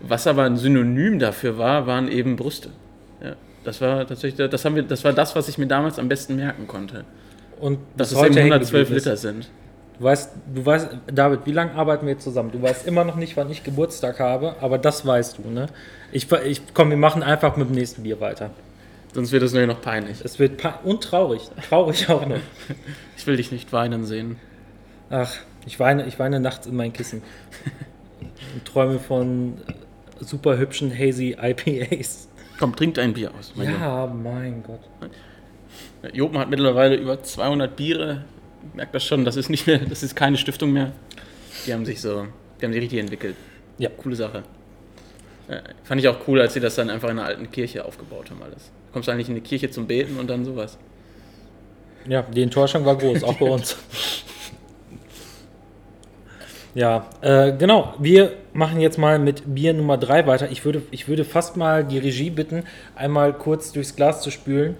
Was 0.00 0.26
aber 0.26 0.44
ein 0.44 0.56
Synonym 0.56 1.18
dafür 1.18 1.58
war, 1.58 1.86
waren 1.86 2.08
eben 2.08 2.36
Brüste. 2.36 2.70
Ja, 3.22 3.34
das 3.64 3.80
war 3.80 4.06
tatsächlich, 4.06 4.48
das, 4.48 4.64
haben 4.64 4.76
wir, 4.76 4.82
das 4.84 5.04
war 5.04 5.12
das, 5.12 5.34
was 5.34 5.48
ich 5.48 5.58
mir 5.58 5.66
damals 5.66 5.98
am 5.98 6.08
besten 6.08 6.36
merken 6.36 6.66
konnte. 6.66 7.04
Und 7.60 7.78
Dass 7.96 8.12
es 8.12 8.18
eben 8.18 8.34
hängen 8.34 8.52
112 8.52 8.88
geblieben 8.88 8.96
ist. 8.96 9.04
Liter 9.04 9.16
sind. 9.16 9.50
Du 9.98 10.04
weißt, 10.04 10.30
du 10.54 10.64
weißt, 10.64 10.88
David, 11.12 11.40
wie 11.44 11.52
lange 11.52 11.72
arbeiten 11.74 12.06
wir 12.06 12.18
zusammen? 12.18 12.52
Du 12.52 12.62
weißt 12.62 12.86
immer 12.86 13.04
noch 13.04 13.16
nicht, 13.16 13.36
wann 13.36 13.50
ich 13.50 13.64
Geburtstag 13.64 14.18
habe, 14.18 14.54
aber 14.62 14.78
das 14.78 15.04
weißt 15.04 15.38
du, 15.38 15.50
ne? 15.50 15.66
Ich, 16.12 16.30
ich 16.46 16.62
komm, 16.72 16.88
wir 16.88 16.96
machen 16.96 17.22
einfach 17.22 17.56
mit 17.56 17.68
dem 17.68 17.74
nächsten 17.74 18.04
Bier 18.04 18.20
weiter. 18.20 18.50
Sonst 19.12 19.32
wird 19.32 19.42
es 19.42 19.52
nur 19.52 19.66
noch 19.66 19.82
peinlich. 19.82 20.24
Es 20.24 20.38
wird 20.38 20.56
pe- 20.56 20.74
und 20.84 21.02
traurig, 21.02 21.50
traurig 21.68 22.08
auch 22.08 22.26
noch. 22.26 22.38
Ich 23.16 23.26
will 23.26 23.36
dich 23.36 23.52
nicht 23.52 23.70
weinen 23.70 24.06
sehen. 24.06 24.36
Ach, 25.10 25.30
ich 25.66 25.78
weine, 25.78 26.06
ich 26.06 26.18
weine 26.18 26.40
nachts 26.40 26.66
in 26.66 26.76
mein 26.76 26.92
Kissen 26.92 27.22
und 28.54 28.64
träume 28.64 28.98
von 28.98 29.58
super 30.20 30.58
hübschen 30.58 30.92
hazy 30.92 31.36
IPAs. 31.40 32.28
Komm, 32.58 32.76
trink 32.76 32.94
dein 32.94 33.14
Bier 33.14 33.32
aus. 33.38 33.52
mein 33.54 33.70
Junge. 33.70 33.78
Ja, 33.80 34.06
mein 34.06 34.62
Gott. 34.62 34.80
Jopen 36.12 36.38
hat 36.38 36.50
mittlerweile 36.50 36.96
über 36.96 37.22
200 37.22 37.74
Biere. 37.74 38.24
Merkt 38.74 38.94
das 38.94 39.04
schon, 39.04 39.24
das 39.24 39.36
ist 39.36 39.48
nicht 39.48 39.66
mehr, 39.66 39.78
das 39.78 40.02
ist 40.02 40.14
keine 40.14 40.36
Stiftung 40.36 40.72
mehr. 40.72 40.92
Die 41.66 41.72
haben 41.72 41.86
sich 41.86 42.00
so, 42.00 42.26
die 42.60 42.64
haben 42.64 42.72
sich 42.72 42.82
richtig 42.82 43.00
entwickelt. 43.00 43.36
Ja. 43.78 43.88
Coole 43.90 44.16
Sache. 44.16 44.42
Äh, 45.48 45.60
fand 45.84 46.00
ich 46.00 46.08
auch 46.08 46.18
cool, 46.28 46.40
als 46.40 46.54
sie 46.54 46.60
das 46.60 46.74
dann 46.74 46.90
einfach 46.90 47.08
in 47.08 47.18
einer 47.18 47.26
alten 47.26 47.50
Kirche 47.50 47.84
aufgebaut 47.84 48.30
haben 48.30 48.42
alles. 48.42 48.70
Du 48.86 48.92
kommst 48.92 49.08
eigentlich 49.08 49.28
in 49.28 49.34
die 49.34 49.40
Kirche 49.40 49.70
zum 49.70 49.86
Beten 49.86 50.18
und 50.18 50.28
dann 50.28 50.44
sowas. 50.44 50.78
Ja, 52.06 52.22
die 52.22 52.42
Enttäuschung 52.42 52.84
war 52.84 52.96
groß, 52.96 53.24
auch 53.24 53.38
bei 53.38 53.46
uns. 53.46 53.76
Ja, 56.74 57.06
äh, 57.20 57.52
genau. 57.52 57.94
Wir 57.98 58.32
machen 58.52 58.80
jetzt 58.80 58.96
mal 58.96 59.18
mit 59.18 59.54
Bier 59.54 59.74
Nummer 59.74 59.98
3 59.98 60.26
weiter. 60.26 60.50
Ich 60.50 60.64
würde, 60.64 60.82
ich 60.90 61.08
würde 61.08 61.24
fast 61.24 61.56
mal 61.56 61.84
die 61.84 61.98
Regie 61.98 62.30
bitten, 62.30 62.64
einmal 62.94 63.32
kurz 63.32 63.72
durchs 63.72 63.96
Glas 63.96 64.22
zu 64.22 64.30
spülen. 64.30 64.76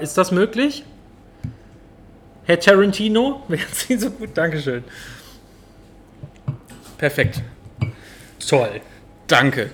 Ist 0.00 0.16
das 0.16 0.30
möglich? 0.30 0.84
Herr 2.44 2.60
Tarantino? 2.60 3.42
Wäre 3.48 3.62
Sie 3.72 3.96
so 3.96 4.10
gut? 4.10 4.30
Dankeschön. 4.34 4.84
Perfekt. 6.98 7.42
Toll. 8.48 8.80
Danke. 9.26 9.70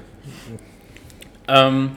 Ähm, 1.49 1.97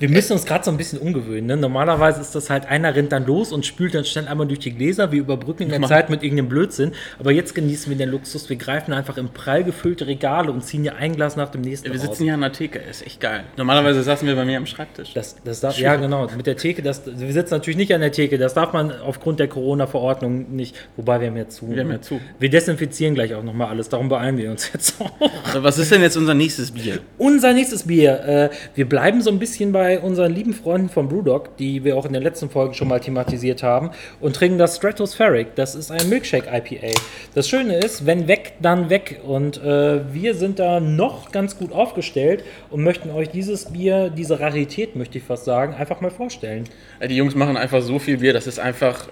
Wir 0.00 0.08
müssen 0.08 0.32
uns 0.32 0.46
gerade 0.46 0.64
so 0.64 0.70
ein 0.70 0.78
bisschen 0.78 0.98
umgewöhnen. 0.98 1.44
Ne? 1.44 1.58
Normalerweise 1.58 2.22
ist 2.22 2.34
das 2.34 2.48
halt, 2.48 2.64
einer 2.66 2.94
rennt 2.94 3.12
dann 3.12 3.26
los 3.26 3.52
und 3.52 3.66
spült 3.66 3.94
dann 3.94 4.06
schnell 4.06 4.28
einmal 4.28 4.46
durch 4.46 4.60
die 4.60 4.72
Gläser. 4.72 5.12
Wir 5.12 5.20
überbrücken 5.20 5.64
in 5.64 5.68
der 5.68 5.82
Zeit 5.82 6.08
mit 6.08 6.22
irgendeinem 6.22 6.48
Blödsinn. 6.48 6.92
Aber 7.18 7.32
jetzt 7.32 7.54
genießen 7.54 7.90
wir 7.90 7.98
den 7.98 8.08
Luxus. 8.08 8.48
Wir 8.48 8.56
greifen 8.56 8.94
einfach 8.94 9.18
in 9.18 9.28
prall 9.28 9.62
gefüllte 9.62 10.06
Regale 10.06 10.50
und 10.52 10.64
ziehen 10.64 10.84
ja 10.84 10.94
ein 10.94 11.14
Glas 11.14 11.36
nach 11.36 11.50
dem 11.50 11.60
nächsten 11.60 11.92
wir 11.92 12.00
raus. 12.00 12.00
sitzen 12.00 12.24
hier 12.24 12.32
an 12.32 12.40
der 12.40 12.52
Theke, 12.52 12.78
ist 12.78 13.04
echt 13.04 13.20
geil. 13.20 13.44
Normalerweise 13.58 14.02
saßen 14.02 14.26
wir 14.26 14.34
bei 14.36 14.46
mir 14.46 14.56
am 14.56 14.64
Schreibtisch. 14.64 15.12
Das, 15.12 15.36
das 15.44 15.60
darf, 15.60 15.78
ja, 15.78 15.96
genau. 15.96 16.28
Mit 16.34 16.46
der 16.46 16.56
Theke, 16.56 16.80
das, 16.80 17.02
wir 17.04 17.32
sitzen 17.34 17.52
natürlich 17.52 17.76
nicht 17.76 17.92
an 17.94 18.00
der 18.00 18.12
Theke. 18.12 18.38
Das 18.38 18.54
darf 18.54 18.72
man 18.72 18.98
aufgrund 19.02 19.38
der 19.38 19.48
Corona-Verordnung 19.48 20.56
nicht. 20.56 20.76
Wobei 20.96 21.20
wir 21.20 21.28
haben 21.28 21.36
ja 21.36 21.48
zu. 21.48 21.70
Wir 21.70 21.82
haben 21.82 21.90
ja 21.90 22.00
zu. 22.00 22.22
Wir 22.38 22.48
desinfizieren 22.48 23.14
gleich 23.14 23.34
auch 23.34 23.42
nochmal 23.42 23.68
alles. 23.68 23.90
Darum 23.90 24.08
beeilen 24.08 24.38
wir 24.38 24.50
uns 24.50 24.70
jetzt 24.72 24.98
auch. 24.98 25.10
Also, 25.44 25.62
was 25.62 25.76
ist 25.76 25.92
denn 25.92 26.00
jetzt 26.00 26.16
unser 26.16 26.32
nächstes 26.32 26.70
Bier? 26.70 27.00
Unser 27.18 27.52
nächstes 27.52 27.82
Bier. 27.82 28.24
Äh, 28.24 28.50
wir 28.74 28.88
bleiben 28.88 29.20
so 29.20 29.30
ein 29.30 29.38
bisschen 29.38 29.72
bei 29.72 29.89
unseren 29.98 30.32
lieben 30.32 30.52
Freunden 30.52 30.88
von 30.88 31.08
Brewdog, 31.08 31.56
die 31.56 31.84
wir 31.84 31.96
auch 31.96 32.06
in 32.06 32.12
der 32.12 32.22
letzten 32.22 32.50
Folge 32.50 32.74
schon 32.74 32.88
mal 32.88 33.00
thematisiert 33.00 33.62
haben, 33.62 33.90
und 34.20 34.36
trinken 34.36 34.58
das 34.58 34.76
Stratospheric. 34.76 35.54
Das 35.54 35.74
ist 35.74 35.90
ein 35.90 36.08
Milkshake 36.08 36.46
IPA. 36.46 36.92
Das 37.34 37.48
Schöne 37.48 37.76
ist, 37.76 38.06
wenn 38.06 38.28
weg, 38.28 38.54
dann 38.60 38.90
weg. 38.90 39.20
Und 39.24 39.62
äh, 39.62 40.12
wir 40.12 40.34
sind 40.34 40.58
da 40.58 40.80
noch 40.80 41.32
ganz 41.32 41.58
gut 41.58 41.72
aufgestellt 41.72 42.44
und 42.70 42.82
möchten 42.82 43.10
euch 43.10 43.30
dieses 43.30 43.66
Bier, 43.72 44.10
diese 44.10 44.40
Rarität, 44.40 44.96
möchte 44.96 45.18
ich 45.18 45.24
fast 45.24 45.44
sagen, 45.44 45.74
einfach 45.74 46.00
mal 46.00 46.10
vorstellen. 46.10 46.64
Die 47.06 47.16
Jungs 47.16 47.34
machen 47.34 47.56
einfach 47.56 47.82
so 47.82 47.98
viel 47.98 48.18
Bier, 48.18 48.32
das 48.32 48.46
ist 48.46 48.58
einfach. 48.58 49.08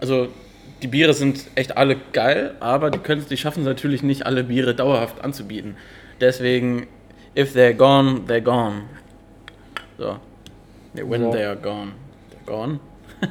Also, 0.00 0.28
die 0.82 0.86
Biere 0.86 1.12
sind 1.12 1.44
echt 1.56 1.76
alle 1.76 1.96
geil, 2.12 2.54
aber 2.60 2.90
die, 2.90 2.98
können, 2.98 3.24
die 3.28 3.36
schaffen 3.36 3.60
es 3.60 3.66
natürlich 3.66 4.02
nicht, 4.02 4.24
alle 4.24 4.44
Biere 4.44 4.74
dauerhaft 4.74 5.22
anzubieten. 5.22 5.76
Deswegen, 6.20 6.86
if 7.36 7.54
they're 7.54 7.74
gone, 7.74 8.22
they're 8.26 8.40
gone. 8.40 8.84
So. 10.00 10.16
When 10.94 11.24
So. 11.24 11.30
they 11.30 11.44
are 11.44 11.56
gone. 11.56 11.92
They're 12.30 12.46
gone. 12.46 12.80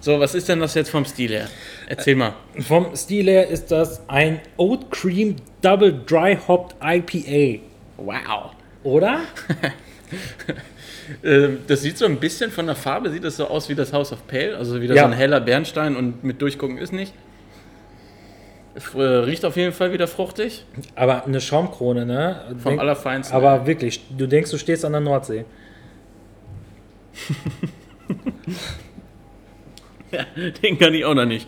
so, 0.00 0.20
was 0.20 0.36
ist 0.36 0.48
denn 0.48 0.60
das 0.60 0.74
jetzt 0.74 0.90
vom 0.90 1.04
Stil 1.04 1.30
her? 1.32 1.48
Erzähl 1.88 2.14
mal. 2.14 2.34
Vom 2.60 2.94
Stil 2.94 3.26
her 3.26 3.48
ist 3.48 3.72
das 3.72 4.08
ein 4.08 4.40
Oat 4.56 4.88
Cream 4.92 5.34
Double 5.62 5.92
Dry 6.06 6.38
Hopped 6.46 6.76
IPA. 6.80 7.60
Wow. 7.96 8.52
Oder? 8.84 9.22
Äh, 11.22 11.48
Das 11.66 11.82
sieht 11.82 11.98
so 11.98 12.04
ein 12.04 12.20
bisschen 12.20 12.52
von 12.52 12.66
der 12.66 12.76
Farbe, 12.76 13.10
sieht 13.10 13.24
das 13.24 13.36
so 13.36 13.48
aus 13.48 13.68
wie 13.68 13.74
das 13.74 13.92
House 13.92 14.12
of 14.12 14.24
Pale, 14.28 14.56
also 14.56 14.80
wieder 14.80 14.94
Ja. 14.94 15.02
so 15.02 15.08
ein 15.08 15.12
heller 15.14 15.40
Bernstein 15.40 15.96
und 15.96 16.22
mit 16.22 16.40
Durchgucken 16.40 16.78
ist 16.78 16.92
nicht. 16.92 17.12
Äh, 18.94 19.00
riecht 19.00 19.44
auf 19.44 19.56
jeden 19.56 19.72
Fall 19.74 19.92
wieder 19.92 20.06
fruchtig, 20.08 20.64
Aber 20.94 21.26
eine 21.26 21.40
Schaumkrone, 21.42 22.06
ne? 22.06 22.42
vom 22.62 22.70
Denk- 22.70 22.80
Allerfeinsten. 22.80 23.36
Aber 23.36 23.66
wirklich, 23.66 24.00
du 24.16 24.26
denkst, 24.26 24.50
du 24.50 24.56
stehst 24.58 24.84
an 24.84 24.92
der 24.92 25.00
Nordsee. 25.02 25.44
Den 30.62 30.78
kann 30.78 30.94
ich 30.94 31.04
auch 31.04 31.14
noch 31.14 31.24
nicht. 31.26 31.46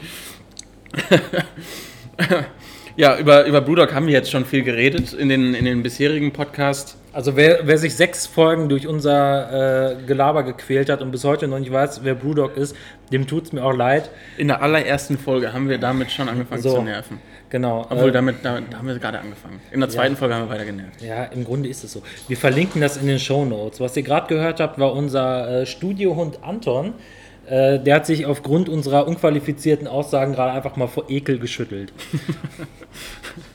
ja, 2.96 3.18
über, 3.18 3.44
über 3.46 3.60
Brewdog 3.60 3.92
haben 3.94 4.06
wir 4.06 4.12
jetzt 4.14 4.30
schon 4.30 4.44
viel 4.44 4.62
geredet 4.62 5.12
in 5.12 5.28
den, 5.28 5.54
in 5.54 5.64
den 5.64 5.82
bisherigen 5.82 6.32
Podcasts. 6.32 6.96
Also 7.14 7.36
wer, 7.36 7.60
wer 7.62 7.78
sich 7.78 7.94
sechs 7.94 8.26
Folgen 8.26 8.68
durch 8.68 8.88
unser 8.88 9.92
äh, 9.92 10.02
Gelaber 10.04 10.42
gequält 10.42 10.90
hat 10.90 11.00
und 11.00 11.12
bis 11.12 11.22
heute 11.24 11.46
noch 11.46 11.60
nicht 11.60 11.70
weiß, 11.70 12.00
wer 12.02 12.16
Brewdog 12.16 12.56
ist, 12.56 12.74
dem 13.12 13.26
tut 13.28 13.44
es 13.44 13.52
mir 13.52 13.64
auch 13.64 13.72
leid. 13.72 14.10
In 14.36 14.48
der 14.48 14.60
allerersten 14.62 15.16
Folge 15.16 15.52
haben 15.52 15.68
wir 15.68 15.78
damit 15.78 16.10
schon 16.10 16.28
angefangen 16.28 16.60
So. 16.60 16.74
zu 16.74 16.82
nerven. 16.82 17.20
Genau. 17.50 17.86
Obwohl, 17.88 18.08
äh, 18.08 18.12
damit, 18.12 18.36
damit 18.42 18.72
da 18.72 18.78
haben 18.78 18.88
wir 18.88 18.98
gerade 18.98 19.20
angefangen. 19.20 19.60
In 19.70 19.78
der 19.78 19.88
zweiten 19.88 20.16
Folge 20.16 20.34
haben 20.34 20.48
wir 20.48 20.54
weiter 20.54 20.64
genervt. 20.64 21.00
ja, 21.02 21.24
im 21.24 21.44
Grunde 21.44 21.68
ist 21.68 21.84
es 21.84 21.92
so. 21.92 22.02
Wir 22.26 22.36
verlinken 22.36 22.80
das 22.80 22.96
in 22.96 23.06
den 23.06 23.20
Show 23.20 23.44
Notes. 23.44 23.78
Was 23.78 23.96
ihr 23.96 24.02
gerade 24.02 24.26
gehört 24.26 24.58
habt, 24.58 24.80
war 24.80 24.92
unser 24.92 25.60
äh, 25.62 25.66
Studiohund 25.66 26.42
Anton. 26.42 26.94
Äh, 27.46 27.78
der 27.78 27.96
hat 27.96 28.06
sich 28.06 28.26
aufgrund 28.26 28.68
unserer 28.68 29.06
unqualifizierten 29.06 29.86
Aussagen 29.86 30.32
gerade 30.32 30.52
einfach 30.52 30.74
mal 30.74 30.88
vor 30.88 31.04
Ekel 31.08 31.38
geschüttelt. 31.38 31.92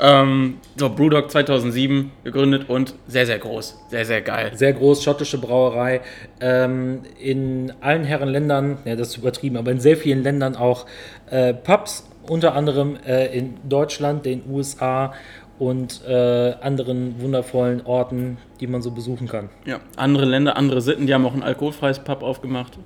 Ähm, 0.00 0.58
so, 0.76 0.88
Brewdog 0.90 1.30
2007 1.30 2.10
gegründet 2.24 2.68
und 2.68 2.94
sehr, 3.06 3.26
sehr 3.26 3.38
groß. 3.38 3.78
Sehr, 3.90 4.04
sehr 4.04 4.20
geil. 4.22 4.52
Sehr 4.54 4.72
groß, 4.72 5.02
schottische 5.04 5.38
Brauerei. 5.38 6.00
Ähm, 6.40 7.02
in 7.20 7.72
allen 7.80 8.04
Herren 8.04 8.28
Ländern, 8.28 8.78
ja, 8.84 8.96
das 8.96 9.08
ist 9.08 9.16
übertrieben, 9.18 9.56
aber 9.56 9.70
in 9.70 9.80
sehr 9.80 9.96
vielen 9.96 10.22
Ländern 10.22 10.56
auch 10.56 10.86
äh, 11.30 11.54
Pubs, 11.54 12.08
unter 12.28 12.54
anderem 12.54 12.96
äh, 13.06 13.26
in 13.36 13.54
Deutschland, 13.68 14.24
den 14.26 14.42
USA 14.50 15.12
und 15.58 16.00
äh, 16.08 16.54
anderen 16.60 17.20
wundervollen 17.20 17.86
Orten, 17.86 18.38
die 18.60 18.66
man 18.66 18.82
so 18.82 18.90
besuchen 18.90 19.28
kann. 19.28 19.50
Ja, 19.64 19.78
andere 19.96 20.24
Länder, 20.24 20.56
andere 20.56 20.80
Sitten, 20.80 21.06
die 21.06 21.14
haben 21.14 21.24
auch 21.26 21.34
ein 21.34 21.42
alkoholfreies 21.44 22.00
Pub 22.00 22.22
aufgemacht. 22.22 22.78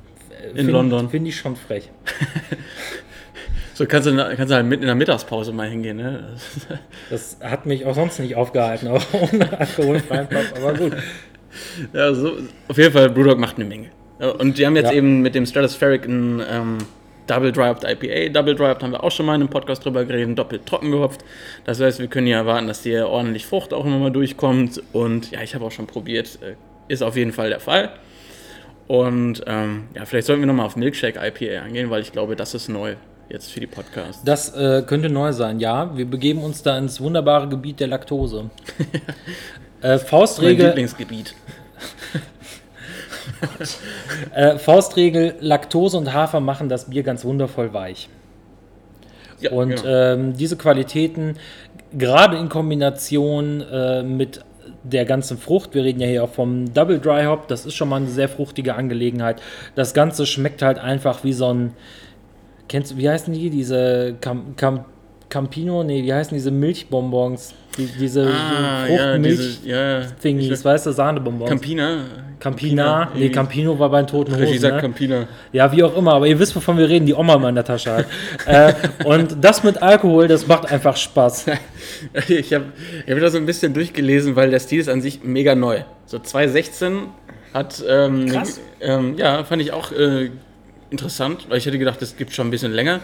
In 0.51 0.57
Find- 0.57 0.71
London. 0.71 1.09
Finde 1.09 1.31
ich 1.31 1.37
schon 1.37 1.57
frech. 1.57 1.91
So 3.79 3.87
kannst 3.87 4.09
du, 4.09 4.17
kannst 4.17 4.51
du 4.51 4.57
halt 4.57 4.67
mitten 4.67 4.83
in 4.83 4.89
der 4.89 4.97
Mittagspause 4.97 5.53
mal 5.53 5.69
hingehen, 5.69 5.99
ne? 5.99 6.35
Das 7.11 7.39
hat 7.41 7.65
mich 7.65 7.87
auch 7.87 7.95
sonst 7.95 8.19
nicht 8.19 8.35
aufgehalten, 8.35 8.89
auch 8.89 9.01
ohne 9.33 9.57
alkoholfreien 9.57 10.27
Pub, 10.27 10.43
aber 10.57 10.75
gut. 10.75 10.97
Ja, 11.93 12.13
so, 12.13 12.39
auf 12.67 12.77
jeden 12.77 12.93
Fall, 12.93 13.09
Brewdog 13.09 13.39
macht 13.39 13.55
eine 13.55 13.67
Menge. 13.67 13.91
Und 14.41 14.59
die 14.59 14.67
haben 14.67 14.75
jetzt 14.75 14.91
Ja. 14.91 14.97
eben 14.97 15.21
mit 15.23 15.37
dem 15.37 15.47
Stratospheric 15.47 16.07
ein 16.07 16.43
ähm, 16.51 16.79
Double 17.29 17.53
Dry 17.53 17.69
Hopped 17.69 17.85
IPA. 17.85 18.33
Double 18.33 18.57
Dry 18.57 18.67
Hopped 18.67 18.83
haben 18.83 18.91
wir 18.91 19.05
auch 19.05 19.13
schon 19.13 19.27
mal 19.27 19.37
in 19.37 19.43
einem 19.43 19.49
Podcast 19.51 19.85
drüber 19.85 20.05
geredet, 20.05 20.37
doppelt 20.37 20.67
trocken 20.67 20.91
gehopft. 20.91 21.25
Das 21.65 21.81
heißt, 21.81 22.01
wir 22.01 22.09
können 22.09 22.27
ja 22.27 22.39
erwarten, 22.39 22.67
dass 22.67 22.83
hier 22.83 23.07
ordentlich 23.07 23.47
Frucht 23.47 23.73
auch 23.73 23.85
immer 23.87 23.99
mal 23.99 24.11
durchkommt. 24.11 24.83
Und 24.93 25.31
ja, 25.31 25.41
ich 25.43 25.55
habe 25.55 25.65
auch 25.65 25.71
schon 25.71 25.87
probiert, 25.87 26.37
äh, 26.43 26.55
ist 26.93 27.03
auf 27.05 27.15
jeden 27.17 27.33
Fall 27.33 27.51
der 27.51 27.61
Fall. 27.61 27.91
Und 28.89 29.45
ähm, 29.47 29.85
ja, 29.95 30.05
vielleicht 30.05 30.27
sollten 30.27 30.43
wir 30.43 30.47
nochmal 30.49 30.67
auf 30.67 30.75
Milkshake 30.75 31.17
IPA 31.25 31.63
eingehen, 31.63 31.91
weil 31.91 32.03
ich 32.03 32.11
glaube, 32.11 32.35
das 32.35 32.55
ist 32.55 32.69
neu 32.69 32.97
jetzt 33.29 33.51
für 33.51 33.61
die 33.61 33.67
Podcasts. 33.67 34.23
Das 34.25 34.55
äh, 34.55 34.83
könnte 34.87 35.09
neu 35.09 35.33
sein, 35.33 35.61
ja. 35.61 35.97
Wir 35.97 36.07
begeben 36.07 36.43
uns 36.43 36.63
da 36.63 36.77
ins 36.79 37.01
wunderbare 37.01 37.49
Gebiet 37.49 37.81
der 37.81 37.89
Laktose. 37.89 38.51
äh, 39.83 39.89
Mein 39.89 39.99
Faustregel, 39.99 40.67
Lieblingsgebiet. 40.67 41.35
äh, 44.35 44.59
Faustregel, 44.59 45.35
Laktose 45.41 45.97
und 45.97 46.13
Hafer 46.13 46.41
machen 46.41 46.69
das 46.69 46.91
Bier 46.91 47.03
ganz 47.03 47.25
wundervoll 47.25 47.73
weich. 47.73 48.09
Ja, 49.41 49.53
Und 49.53 49.77
genau. 49.77 49.85
ähm, 49.87 50.37
diese 50.37 50.57
Qualitäten, 50.57 51.37
gerade 51.97 52.37
in 52.37 52.49
Kombination 52.49 53.61
äh, 53.61 54.03
mit 54.03 54.41
der 54.83 55.05
ganzen 55.05 55.39
Frucht. 55.39 55.75
Wir 55.75 55.85
reden 55.85 56.01
ja 56.01 56.07
hier 56.07 56.25
auch 56.25 56.31
vom 56.31 56.73
Double 56.73 56.99
Dry 56.99 57.25
Hop. 57.25 57.49
Das 57.49 57.67
ist 57.67 57.75
schon 57.75 57.89
mal 57.89 57.97
eine 57.97 58.07
sehr 58.09 58.29
fruchtige 58.29 58.75
Angelegenheit. 58.75 59.41
Das 59.75 59.95
Ganze 59.95 60.27
schmeckt 60.27 60.63
halt 60.63 60.79
einfach 60.79 61.25
wie 61.25 61.33
so 61.33 61.53
ein. 61.53 61.75
Kennst 62.69 62.93
du, 62.93 62.97
wie 62.99 63.09
heißen 63.09 63.33
die? 63.33 63.51
Diese 63.51 64.15
Cam, 64.21 64.55
Cam, 64.57 64.85
Campino? 65.29 65.83
Nee, 65.83 66.03
wie 66.05 66.13
heißen 66.13 66.35
diese 66.37 66.51
Milchbonbons? 66.51 67.55
Die, 67.77 67.87
diese 67.87 68.27
Ah, 68.27 68.85
Frucht, 68.87 69.01
ja, 69.01 70.01
ja, 70.01 70.01
ich- 70.23 70.65
weißt 70.65 70.87
du, 70.87 70.93
Sahnebonbons. 70.93 71.49
Campina. 71.49 72.05
Campina, 72.41 73.07
nee, 73.07 73.11
irgendwie. 73.23 73.31
Campino 73.33 73.79
war 73.79 73.91
bei 73.91 74.01
den 74.03 74.07
Toten 74.07 74.33
Hosen. 74.37 74.59
sagt 74.61 74.77
Ne? 74.77 74.81
Campina. 74.81 75.27
Ja, 75.53 75.73
wie 75.73 75.83
auch 75.83 75.97
immer, 75.97 76.15
aber 76.15 76.27
ihr 76.29 76.39
wisst, 76.39 76.55
wovon 76.55 76.79
wir 76.79 76.89
reden, 76.89 77.05
die 77.05 77.15
Oma 77.15 77.35
immer 77.35 77.49
in 77.49 77.57
der 77.57 77.65
Tasche 77.65 77.93
hat. 77.97 78.07
äh, 78.47 78.73
und 79.05 79.37
das 79.43 79.65
mit 79.65 79.83
Alkohol, 79.83 80.29
das 80.29 80.47
macht 80.47 80.71
einfach 80.71 80.97
Spaß. 80.97 81.47
Ich 82.29 82.53
habe 82.55 82.67
ich 83.07 83.13
hab 83.13 83.21
da 83.21 83.31
so 83.31 83.39
ein 83.39 83.47
bisschen 83.47 83.75
durchgelesen, 83.75 84.37
weil 84.37 84.51
der 84.51 84.61
Stil 84.61 84.79
ist 84.81 84.89
an 84.89 85.01
sich 85.01 85.25
mega 85.25 85.55
neu. 85.57 85.81
So 86.07 86.19
2016 86.21 86.99
hat. 87.55 87.83
Ähm, 87.89 88.27
Krass. 88.27 88.61
Ähm, 88.81 89.17
ja, 89.19 89.43
fand 89.43 89.61
ich 89.63 89.73
auch 89.73 89.91
äh, 89.91 90.31
interessant, 90.91 91.47
weil 91.49 91.59
ich 91.59 91.67
hätte 91.67 91.79
gedacht, 91.79 92.01
das 92.01 92.17
gibt 92.17 92.33
schon 92.33 92.49
ein 92.49 92.51
bisschen 92.51 92.73
länger. 92.73 93.01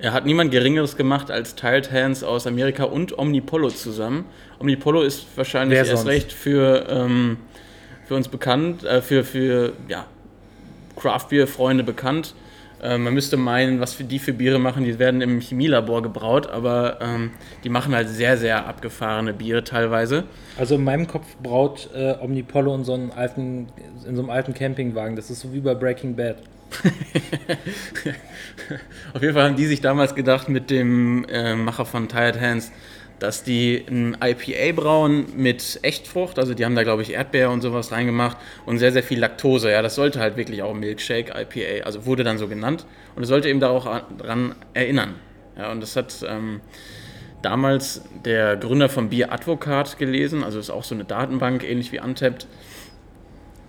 Er 0.00 0.12
hat 0.12 0.26
niemand 0.26 0.50
Geringeres 0.50 0.96
gemacht 0.96 1.30
als 1.30 1.54
Tiled 1.54 1.92
Hands 1.92 2.22
aus 2.22 2.46
Amerika 2.46 2.84
und 2.84 3.18
Omnipollo 3.18 3.70
zusammen. 3.70 4.24
Omnipollo 4.58 5.02
ist 5.02 5.26
wahrscheinlich 5.36 5.76
Wer 5.76 5.86
erst 5.86 6.02
sonst? 6.02 6.06
recht 6.06 6.32
für, 6.32 6.86
ähm, 6.88 7.38
für 8.06 8.14
uns 8.14 8.28
bekannt, 8.28 8.84
äh, 8.84 9.02
für, 9.02 9.24
für 9.24 9.72
ja, 9.88 10.06
Craft 10.96 11.28
Beer 11.30 11.46
Freunde 11.46 11.84
bekannt. 11.84 12.34
Äh, 12.82 12.98
man 12.98 13.12
müsste 13.12 13.36
meinen, 13.36 13.80
was 13.80 13.94
für 13.94 14.04
die 14.04 14.18
für 14.18 14.32
Biere 14.32 14.58
machen, 14.58 14.84
die 14.84 14.98
werden 14.98 15.20
im 15.20 15.40
Chemielabor 15.40 16.02
gebraut, 16.02 16.48
aber 16.48 16.98
ähm, 17.00 17.32
die 17.64 17.68
machen 17.68 17.94
halt 17.94 18.08
sehr, 18.08 18.36
sehr 18.36 18.66
abgefahrene 18.66 19.32
Biere 19.32 19.64
teilweise. 19.64 20.24
Also 20.56 20.76
in 20.76 20.84
meinem 20.84 21.06
Kopf 21.06 21.26
braut 21.42 21.90
äh, 21.94 22.14
Omnipollo 22.20 22.74
in 22.74 22.84
so, 22.84 22.94
einem 22.94 23.10
alten, 23.10 23.68
in 24.06 24.14
so 24.14 24.22
einem 24.22 24.30
alten 24.30 24.54
Campingwagen. 24.54 25.16
Das 25.16 25.30
ist 25.30 25.40
so 25.40 25.52
wie 25.52 25.60
bei 25.60 25.74
Breaking 25.74 26.14
Bad. 26.14 26.36
Auf 29.14 29.22
jeden 29.22 29.34
Fall 29.34 29.44
haben 29.44 29.56
die 29.56 29.66
sich 29.66 29.80
damals 29.80 30.14
gedacht 30.14 30.48
mit 30.48 30.70
dem 30.70 31.24
äh, 31.28 31.54
Macher 31.54 31.86
von 31.86 32.08
Tired 32.08 32.40
Hands, 32.40 32.70
dass 33.18 33.42
die 33.42 33.84
ein 33.88 34.16
IPA 34.22 34.72
brauen 34.80 35.26
mit 35.36 35.80
Echtfrucht, 35.82 36.38
also 36.38 36.54
die 36.54 36.64
haben 36.64 36.76
da 36.76 36.82
glaube 36.84 37.02
ich 37.02 37.12
Erdbeer 37.12 37.50
und 37.50 37.62
sowas 37.62 37.90
reingemacht 37.90 38.36
und 38.66 38.78
sehr, 38.78 38.92
sehr 38.92 39.02
viel 39.02 39.18
Laktose. 39.18 39.70
Ja, 39.72 39.82
das 39.82 39.94
sollte 39.96 40.20
halt 40.20 40.36
wirklich 40.36 40.62
auch 40.62 40.74
Milkshake 40.74 41.32
IPA, 41.34 41.84
also 41.84 42.06
wurde 42.06 42.22
dann 42.22 42.38
so 42.38 42.46
genannt 42.48 42.86
und 43.16 43.22
es 43.22 43.28
sollte 43.28 43.48
eben 43.48 43.60
da 43.60 43.70
auch 43.70 43.86
an- 43.86 44.02
dran 44.18 44.54
erinnern. 44.74 45.14
Ja, 45.56 45.72
und 45.72 45.80
das 45.80 45.96
hat 45.96 46.14
ähm, 46.28 46.60
damals 47.42 48.02
der 48.24 48.56
Gründer 48.56 48.88
von 48.88 49.08
Bier 49.08 49.32
Advocat 49.32 49.98
gelesen, 49.98 50.44
also 50.44 50.58
ist 50.60 50.70
auch 50.70 50.84
so 50.84 50.94
eine 50.94 51.04
Datenbank, 51.04 51.64
ähnlich 51.64 51.90
wie 51.92 52.00
Untapped. 52.00 52.46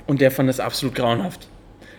Und 0.06 0.22
der 0.22 0.32
fand 0.32 0.50
es 0.50 0.60
absolut 0.60 0.96
grauenhaft. 0.96 1.48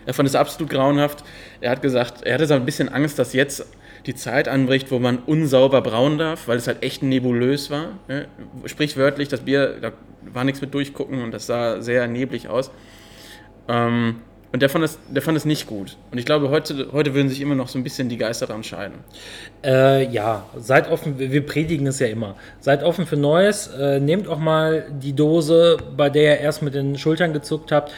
Er 0.06 0.14
fand 0.14 0.28
es 0.28 0.34
absolut 0.34 0.70
grauenhaft. 0.70 1.24
Er 1.60 1.70
hat 1.70 1.82
gesagt, 1.82 2.22
er 2.22 2.34
hatte 2.34 2.46
so 2.46 2.54
ein 2.54 2.64
bisschen 2.64 2.88
Angst, 2.88 3.18
dass 3.18 3.32
jetzt 3.32 3.66
die 4.06 4.14
Zeit 4.14 4.48
anbricht, 4.48 4.90
wo 4.90 4.98
man 4.98 5.18
unsauber 5.18 5.82
brauen 5.82 6.18
darf, 6.18 6.48
weil 6.48 6.56
es 6.56 6.66
halt 6.66 6.82
echt 6.82 7.02
nebulös 7.02 7.70
war. 7.70 7.98
Ne? 8.08 8.26
Sprichwörtlich, 8.64 9.28
das 9.28 9.40
Bier, 9.40 9.76
da 9.80 9.92
war 10.22 10.44
nichts 10.44 10.60
mit 10.60 10.72
durchgucken 10.72 11.22
und 11.22 11.32
das 11.32 11.46
sah 11.46 11.80
sehr 11.82 12.06
neblig 12.06 12.48
aus. 12.48 12.70
Ähm, 13.68 14.16
und 14.52 14.62
der 14.62 14.68
fand, 14.68 14.84
es, 14.84 14.98
der 15.08 15.22
fand 15.22 15.36
es 15.36 15.44
nicht 15.44 15.68
gut. 15.68 15.96
Und 16.10 16.18
ich 16.18 16.24
glaube, 16.24 16.50
heute, 16.50 16.88
heute 16.92 17.14
würden 17.14 17.28
sich 17.28 17.40
immer 17.40 17.54
noch 17.54 17.68
so 17.68 17.78
ein 17.78 17.84
bisschen 17.84 18.08
die 18.08 18.16
Geister 18.16 18.48
dran 18.48 18.64
scheiden. 18.64 18.98
Äh, 19.64 20.10
ja, 20.10 20.44
seid 20.56 20.90
offen, 20.90 21.20
wir 21.20 21.30
wir 21.30 21.46
predigen 21.46 21.86
es 21.86 22.00
ja 22.00 22.08
immer. 22.08 22.34
Seid 22.58 22.82
offen 22.82 23.06
für 23.06 23.16
Neues. 23.16 23.68
Äh, 23.68 24.00
nehmt 24.00 24.26
auch 24.26 24.38
mal 24.38 24.86
die 24.90 25.12
Dose, 25.12 25.76
bei 25.96 26.10
der 26.10 26.22
ihr 26.22 26.38
erst 26.40 26.62
mit 26.62 26.74
den 26.74 26.98
Schultern 26.98 27.32
gezuckt 27.32 27.70
habt. 27.70 27.92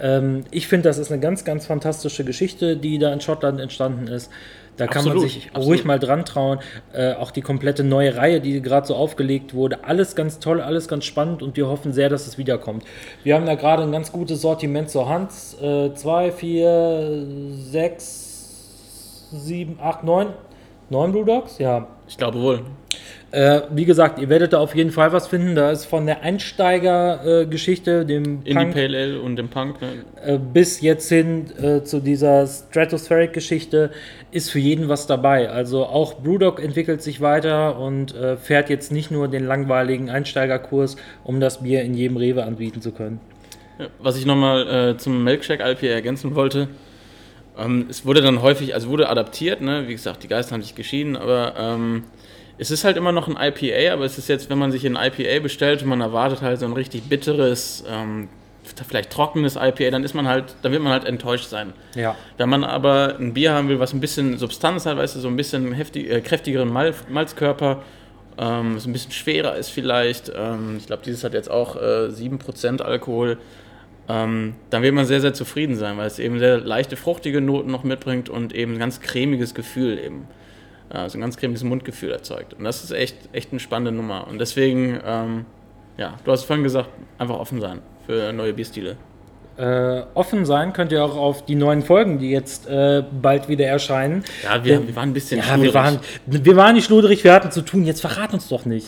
Ähm, 0.00 0.44
ich 0.50 0.68
finde, 0.68 0.88
das 0.88 0.98
ist 0.98 1.10
eine 1.10 1.20
ganz, 1.20 1.44
ganz 1.44 1.66
fantastische 1.66 2.24
Geschichte, 2.24 2.76
die 2.76 2.98
da 2.98 3.12
in 3.12 3.20
Schottland 3.20 3.60
entstanden 3.60 4.08
ist. 4.08 4.30
Da 4.76 4.86
kann 4.86 5.04
man 5.04 5.12
Absolut, 5.12 5.30
sich 5.30 5.46
absolut. 5.46 5.68
ruhig 5.68 5.84
mal 5.84 5.98
dran 5.98 6.24
trauen. 6.24 6.58
Äh, 6.92 7.14
auch 7.14 7.30
die 7.30 7.40
komplette 7.40 7.82
neue 7.82 8.16
Reihe, 8.16 8.40
die 8.40 8.60
gerade 8.60 8.86
so 8.86 8.94
aufgelegt 8.94 9.54
wurde. 9.54 9.84
Alles 9.84 10.14
ganz 10.14 10.38
toll, 10.38 10.60
alles 10.60 10.86
ganz 10.86 11.06
spannend 11.06 11.42
und 11.42 11.56
wir 11.56 11.66
hoffen 11.66 11.92
sehr, 11.92 12.10
dass 12.10 12.26
es 12.26 12.36
wiederkommt. 12.36 12.84
Wir 13.24 13.36
haben 13.36 13.46
da 13.46 13.54
gerade 13.54 13.84
ein 13.84 13.92
ganz 13.92 14.12
gutes 14.12 14.42
Sortiment 14.42 14.90
zur 14.90 15.08
Hand. 15.08 15.30
Äh, 15.62 15.94
zwei, 15.94 16.30
vier, 16.30 17.24
sechs, 17.70 19.28
sieben, 19.32 19.78
acht, 19.82 20.04
neun. 20.04 20.28
Neun 20.90 21.10
Blue 21.10 21.24
Dogs? 21.24 21.58
Ja. 21.58 21.88
Ich 22.06 22.16
glaube 22.16 22.40
wohl. 22.40 22.60
Äh, 23.36 23.68
wie 23.70 23.84
gesagt, 23.84 24.18
ihr 24.18 24.30
werdet 24.30 24.54
da 24.54 24.60
auf 24.60 24.74
jeden 24.74 24.90
Fall 24.90 25.12
was 25.12 25.26
finden. 25.26 25.54
Da 25.56 25.70
ist 25.70 25.84
von 25.84 26.06
der 26.06 26.22
Einsteiger-Geschichte, 26.22 28.06
dem 28.06 28.40
Indie 28.44 28.54
Punk, 28.54 28.72
Pale 28.72 28.96
Ale 28.96 29.20
und 29.20 29.36
dem 29.36 29.48
Punk. 29.50 29.82
Ne? 29.82 29.88
äh, 30.24 30.38
bis 30.38 30.80
jetzt 30.80 31.10
hin 31.10 31.44
äh, 31.62 31.82
zu 31.82 32.00
dieser 32.00 32.46
Stratospheric-Geschichte 32.46 33.90
ist 34.30 34.50
für 34.50 34.58
jeden 34.58 34.88
was 34.88 35.06
dabei. 35.06 35.50
Also 35.50 35.84
auch 35.84 36.14
Brewdog 36.14 36.62
entwickelt 36.62 37.02
sich 37.02 37.20
weiter 37.20 37.78
und 37.78 38.14
äh, 38.14 38.38
fährt 38.38 38.70
jetzt 38.70 38.90
nicht 38.90 39.10
nur 39.10 39.28
den 39.28 39.44
langweiligen 39.44 40.08
Einsteigerkurs, 40.08 40.96
um 41.22 41.38
das 41.38 41.62
Bier 41.62 41.82
in 41.82 41.92
jedem 41.92 42.16
Rewe 42.16 42.42
anbieten 42.42 42.80
zu 42.80 42.92
können. 42.92 43.20
Ja, 43.78 43.88
Was 43.98 44.16
ich 44.16 44.24
nochmal 44.24 44.92
äh, 44.92 44.96
zum 44.96 45.22
Milkshake 45.24 45.62
IPA 45.62 45.88
ergänzen 45.88 46.34
wollte, 46.36 46.68
ähm, 47.58 47.84
es 47.90 48.06
wurde 48.06 48.22
dann 48.22 48.40
häufig, 48.40 48.72
also 48.72 48.88
wurde 48.88 49.10
adaptiert, 49.10 49.60
ne? 49.60 49.84
wie 49.88 49.92
gesagt, 49.92 50.22
die 50.22 50.28
Geister 50.28 50.54
haben 50.54 50.62
sich 50.62 50.74
geschieden, 50.74 51.16
aber 51.16 51.52
ähm, 51.58 52.04
es 52.58 52.70
ist 52.70 52.84
halt 52.84 52.96
immer 52.96 53.12
noch 53.12 53.28
ein 53.28 53.36
IPA, 53.36 53.92
aber 53.92 54.04
es 54.04 54.18
ist 54.18 54.28
jetzt, 54.28 54.48
wenn 54.48 54.58
man 54.58 54.72
sich 54.72 54.86
ein 54.86 54.96
IPA 54.96 55.40
bestellt 55.40 55.82
und 55.82 55.88
man 55.88 56.00
erwartet 56.00 56.40
halt 56.40 56.60
so 56.60 56.66
ein 56.66 56.72
richtig 56.72 57.04
bitteres, 57.04 57.84
ähm, 57.88 58.28
vielleicht 58.88 59.10
trockenes 59.10 59.56
IPA, 59.56 59.90
dann 59.90 60.04
ist 60.04 60.14
man 60.14 60.26
halt, 60.26 60.56
dann 60.62 60.72
wird 60.72 60.82
man 60.82 60.92
halt 60.92 61.04
enttäuscht 61.04 61.48
sein. 61.48 61.72
Ja. 61.94 62.16
Wenn 62.36 62.48
man 62.48 62.64
aber 62.64 63.16
ein 63.18 63.34
Bier 63.34 63.52
haben 63.52 63.68
will, 63.68 63.78
was 63.78 63.92
ein 63.92 64.00
bisschen 64.00 64.38
Substanz 64.38 64.86
hat, 64.86 64.96
weißt 64.96 65.16
du, 65.16 65.20
so 65.20 65.28
ein 65.28 65.36
bisschen 65.36 65.72
heftig, 65.72 66.10
äh, 66.10 66.20
kräftigeren 66.20 66.72
Mal 66.72 66.94
Malzkörper, 67.08 67.82
ähm, 68.38 68.76
was 68.76 68.86
ein 68.86 68.92
bisschen 68.92 69.12
schwerer 69.12 69.56
ist 69.56 69.70
vielleicht, 69.70 70.32
ähm, 70.34 70.76
ich 70.78 70.86
glaube, 70.86 71.02
dieses 71.04 71.24
hat 71.24 71.34
jetzt 71.34 71.50
auch 71.50 71.76
äh, 71.76 72.08
7% 72.08 72.82
Alkohol, 72.82 73.38
ähm, 74.08 74.54
dann 74.70 74.82
wird 74.82 74.94
man 74.94 75.04
sehr, 75.04 75.20
sehr 75.20 75.34
zufrieden 75.34 75.76
sein, 75.76 75.96
weil 75.96 76.06
es 76.06 76.18
eben 76.18 76.38
sehr 76.38 76.58
leichte, 76.58 76.96
fruchtige 76.96 77.40
Noten 77.40 77.70
noch 77.70 77.84
mitbringt 77.84 78.28
und 78.28 78.54
eben 78.54 78.74
ein 78.74 78.78
ganz 78.78 79.00
cremiges 79.00 79.54
Gefühl 79.54 79.98
eben. 79.98 80.28
Also 80.90 81.18
ein 81.18 81.20
ganz 81.20 81.36
cremiges 81.36 81.64
Mundgefühl 81.64 82.10
erzeugt. 82.12 82.54
Und 82.54 82.64
das 82.64 82.84
ist 82.84 82.92
echt, 82.92 83.16
echt 83.32 83.50
eine 83.50 83.60
spannende 83.60 83.92
Nummer. 83.92 84.26
Und 84.28 84.38
deswegen, 84.38 85.00
ähm, 85.04 85.44
ja, 85.96 86.14
du 86.24 86.30
hast 86.32 86.44
vorhin 86.44 86.62
gesagt, 86.62 86.88
einfach 87.18 87.38
offen 87.38 87.60
sein 87.60 87.80
für 88.06 88.32
neue 88.32 88.52
Bierstile. 88.52 88.96
Äh, 89.56 90.02
offen 90.14 90.44
sein 90.44 90.72
könnt 90.74 90.92
ihr 90.92 91.02
auch 91.02 91.16
auf 91.16 91.44
die 91.46 91.54
neuen 91.54 91.82
Folgen, 91.82 92.18
die 92.18 92.30
jetzt 92.30 92.68
äh, 92.68 93.02
bald 93.22 93.48
wieder 93.48 93.64
erscheinen. 93.66 94.22
Ja, 94.44 94.62
wir, 94.62 94.86
wir 94.86 94.94
waren 94.94 95.08
ein 95.10 95.14
bisschen 95.14 95.38
Ja, 95.38 95.44
wir 95.46 95.52
schluderig. 95.54 95.74
waren, 95.74 95.98
wir 96.26 96.56
waren 96.56 96.74
nicht 96.74 96.84
schluderig, 96.84 97.24
wir 97.24 97.32
hatten 97.32 97.50
zu 97.50 97.62
tun. 97.62 97.84
Jetzt 97.84 98.02
verrat 98.02 98.34
uns 98.34 98.48
doch 98.48 98.66
nicht. 98.66 98.86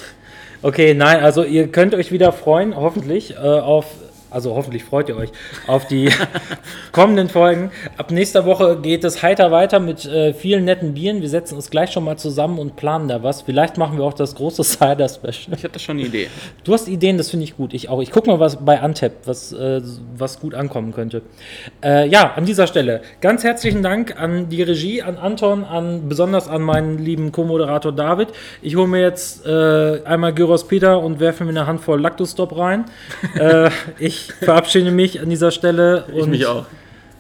Okay, 0.61 0.93
nein, 0.93 1.21
also 1.21 1.43
ihr 1.43 1.69
könnt 1.69 1.95
euch 1.95 2.13
wieder 2.13 2.33
freuen, 2.33 2.77
hoffentlich, 2.77 3.35
äh, 3.35 3.39
auf, 3.39 3.87
also 4.31 4.55
hoffentlich 4.55 4.85
freut 4.85 5.09
ihr 5.09 5.17
euch 5.17 5.31
auf 5.67 5.87
die 5.87 6.11
kommenden 6.93 7.29
Folgen. 7.29 7.71
Ab 7.97 8.11
nächster 8.11 8.45
Woche 8.45 8.79
geht 8.81 9.05
es 9.05 9.23
heiter 9.23 9.51
weiter 9.51 9.81
mit 9.81 10.05
äh, 10.05 10.35
vielen 10.35 10.64
netten 10.64 10.95
Bieren. 10.95 11.23
Wir 11.23 11.29
setzen 11.29 11.55
uns 11.57 11.71
gleich 11.71 11.91
schon 11.93 12.05
mal 12.05 12.17
zusammen 12.17 12.59
und 12.59 12.77
planen 12.77 13.09
da 13.09 13.23
was. 13.23 13.43
Vielleicht 13.43 13.79
machen 13.79 13.99
wir 13.99 14.05
auch 14.05 14.14
das 14.14 14.35
große 14.35 14.64
Cider-Special. 14.64 15.57
Ich 15.57 15.64
hatte 15.64 15.79
schon 15.79 15.99
eine 15.99 16.07
Idee. 16.07 16.29
Du 16.64 16.73
hast 16.73 16.88
Ideen, 16.88 17.17
das 17.17 17.31
finde 17.31 17.45
ich 17.45 17.57
gut. 17.57 17.75
Ich 17.75 17.88
auch. 17.88 18.03
Ich 18.03 18.11
gucke 18.11 18.29
mal, 18.29 18.41
was 18.41 18.64
bei 18.64 18.81
Antep, 18.81 19.27
was, 19.27 19.53
äh, 19.53 19.81
was 20.17 20.41
gut 20.41 20.55
ankommen 20.55 20.93
könnte. 20.93 21.23
Äh, 21.83 22.09
ja, 22.09 22.33
an 22.35 22.45
dieser 22.45 22.67
Stelle 22.67 23.03
ganz 23.21 23.45
herzlichen 23.45 23.83
Dank 23.83 24.21
an 24.21 24.49
die 24.49 24.62
Regie, 24.62 25.03
an 25.03 25.17
Anton, 25.17 25.64
an 25.64 26.09
besonders 26.09 26.49
an 26.49 26.62
meinen 26.62 26.99
lieben 26.99 27.33
Co-Moderator 27.33 27.93
David. 27.93 28.29
Ich 28.62 28.77
hole 28.77 28.88
mir 28.88 29.01
jetzt 29.01 29.47
äh, 29.47 30.03
einmal 30.05 30.35
Gyros 30.35 30.69
Peter 30.69 31.01
und 31.01 31.21
werfe 31.21 31.45
mir 31.45 31.51
eine 31.51 31.67
Handvoll 31.67 32.01
Lactostop 32.01 32.57
rein. 32.57 32.85
äh, 33.35 33.71
ich 34.41 34.45
verabschiede 34.47 34.91
mich 34.91 35.21
an 35.21 35.31
dieser 35.31 35.51
Stelle 35.51 36.05
Ich 36.15 36.23
und 36.23 36.31
mich 36.31 36.47
auch. 36.47 36.67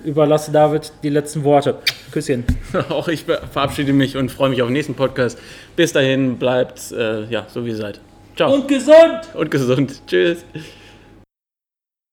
überlasse 0.04 0.52
David 0.52 0.92
die 1.02 1.08
letzten 1.10 1.44
Worte. 1.44 1.78
Küsschen. 2.12 2.44
Auch 2.88 3.08
ich 3.08 3.24
verabschiede 3.24 3.92
mich 3.92 4.16
und 4.16 4.30
freue 4.30 4.48
mich 4.50 4.62
auf 4.62 4.68
den 4.68 4.72
nächsten 4.74 4.94
Podcast. 4.94 5.38
Bis 5.76 5.92
dahin 5.92 6.38
bleibt 6.38 6.92
äh, 6.92 7.24
ja 7.24 7.46
so 7.52 7.64
wie 7.64 7.70
ihr 7.70 7.76
seid. 7.76 8.00
Ciao 8.36 8.54
Und 8.54 8.68
gesund! 8.68 9.20
und 9.34 9.50
gesund. 9.50 10.00
Tschüss. 10.06 10.44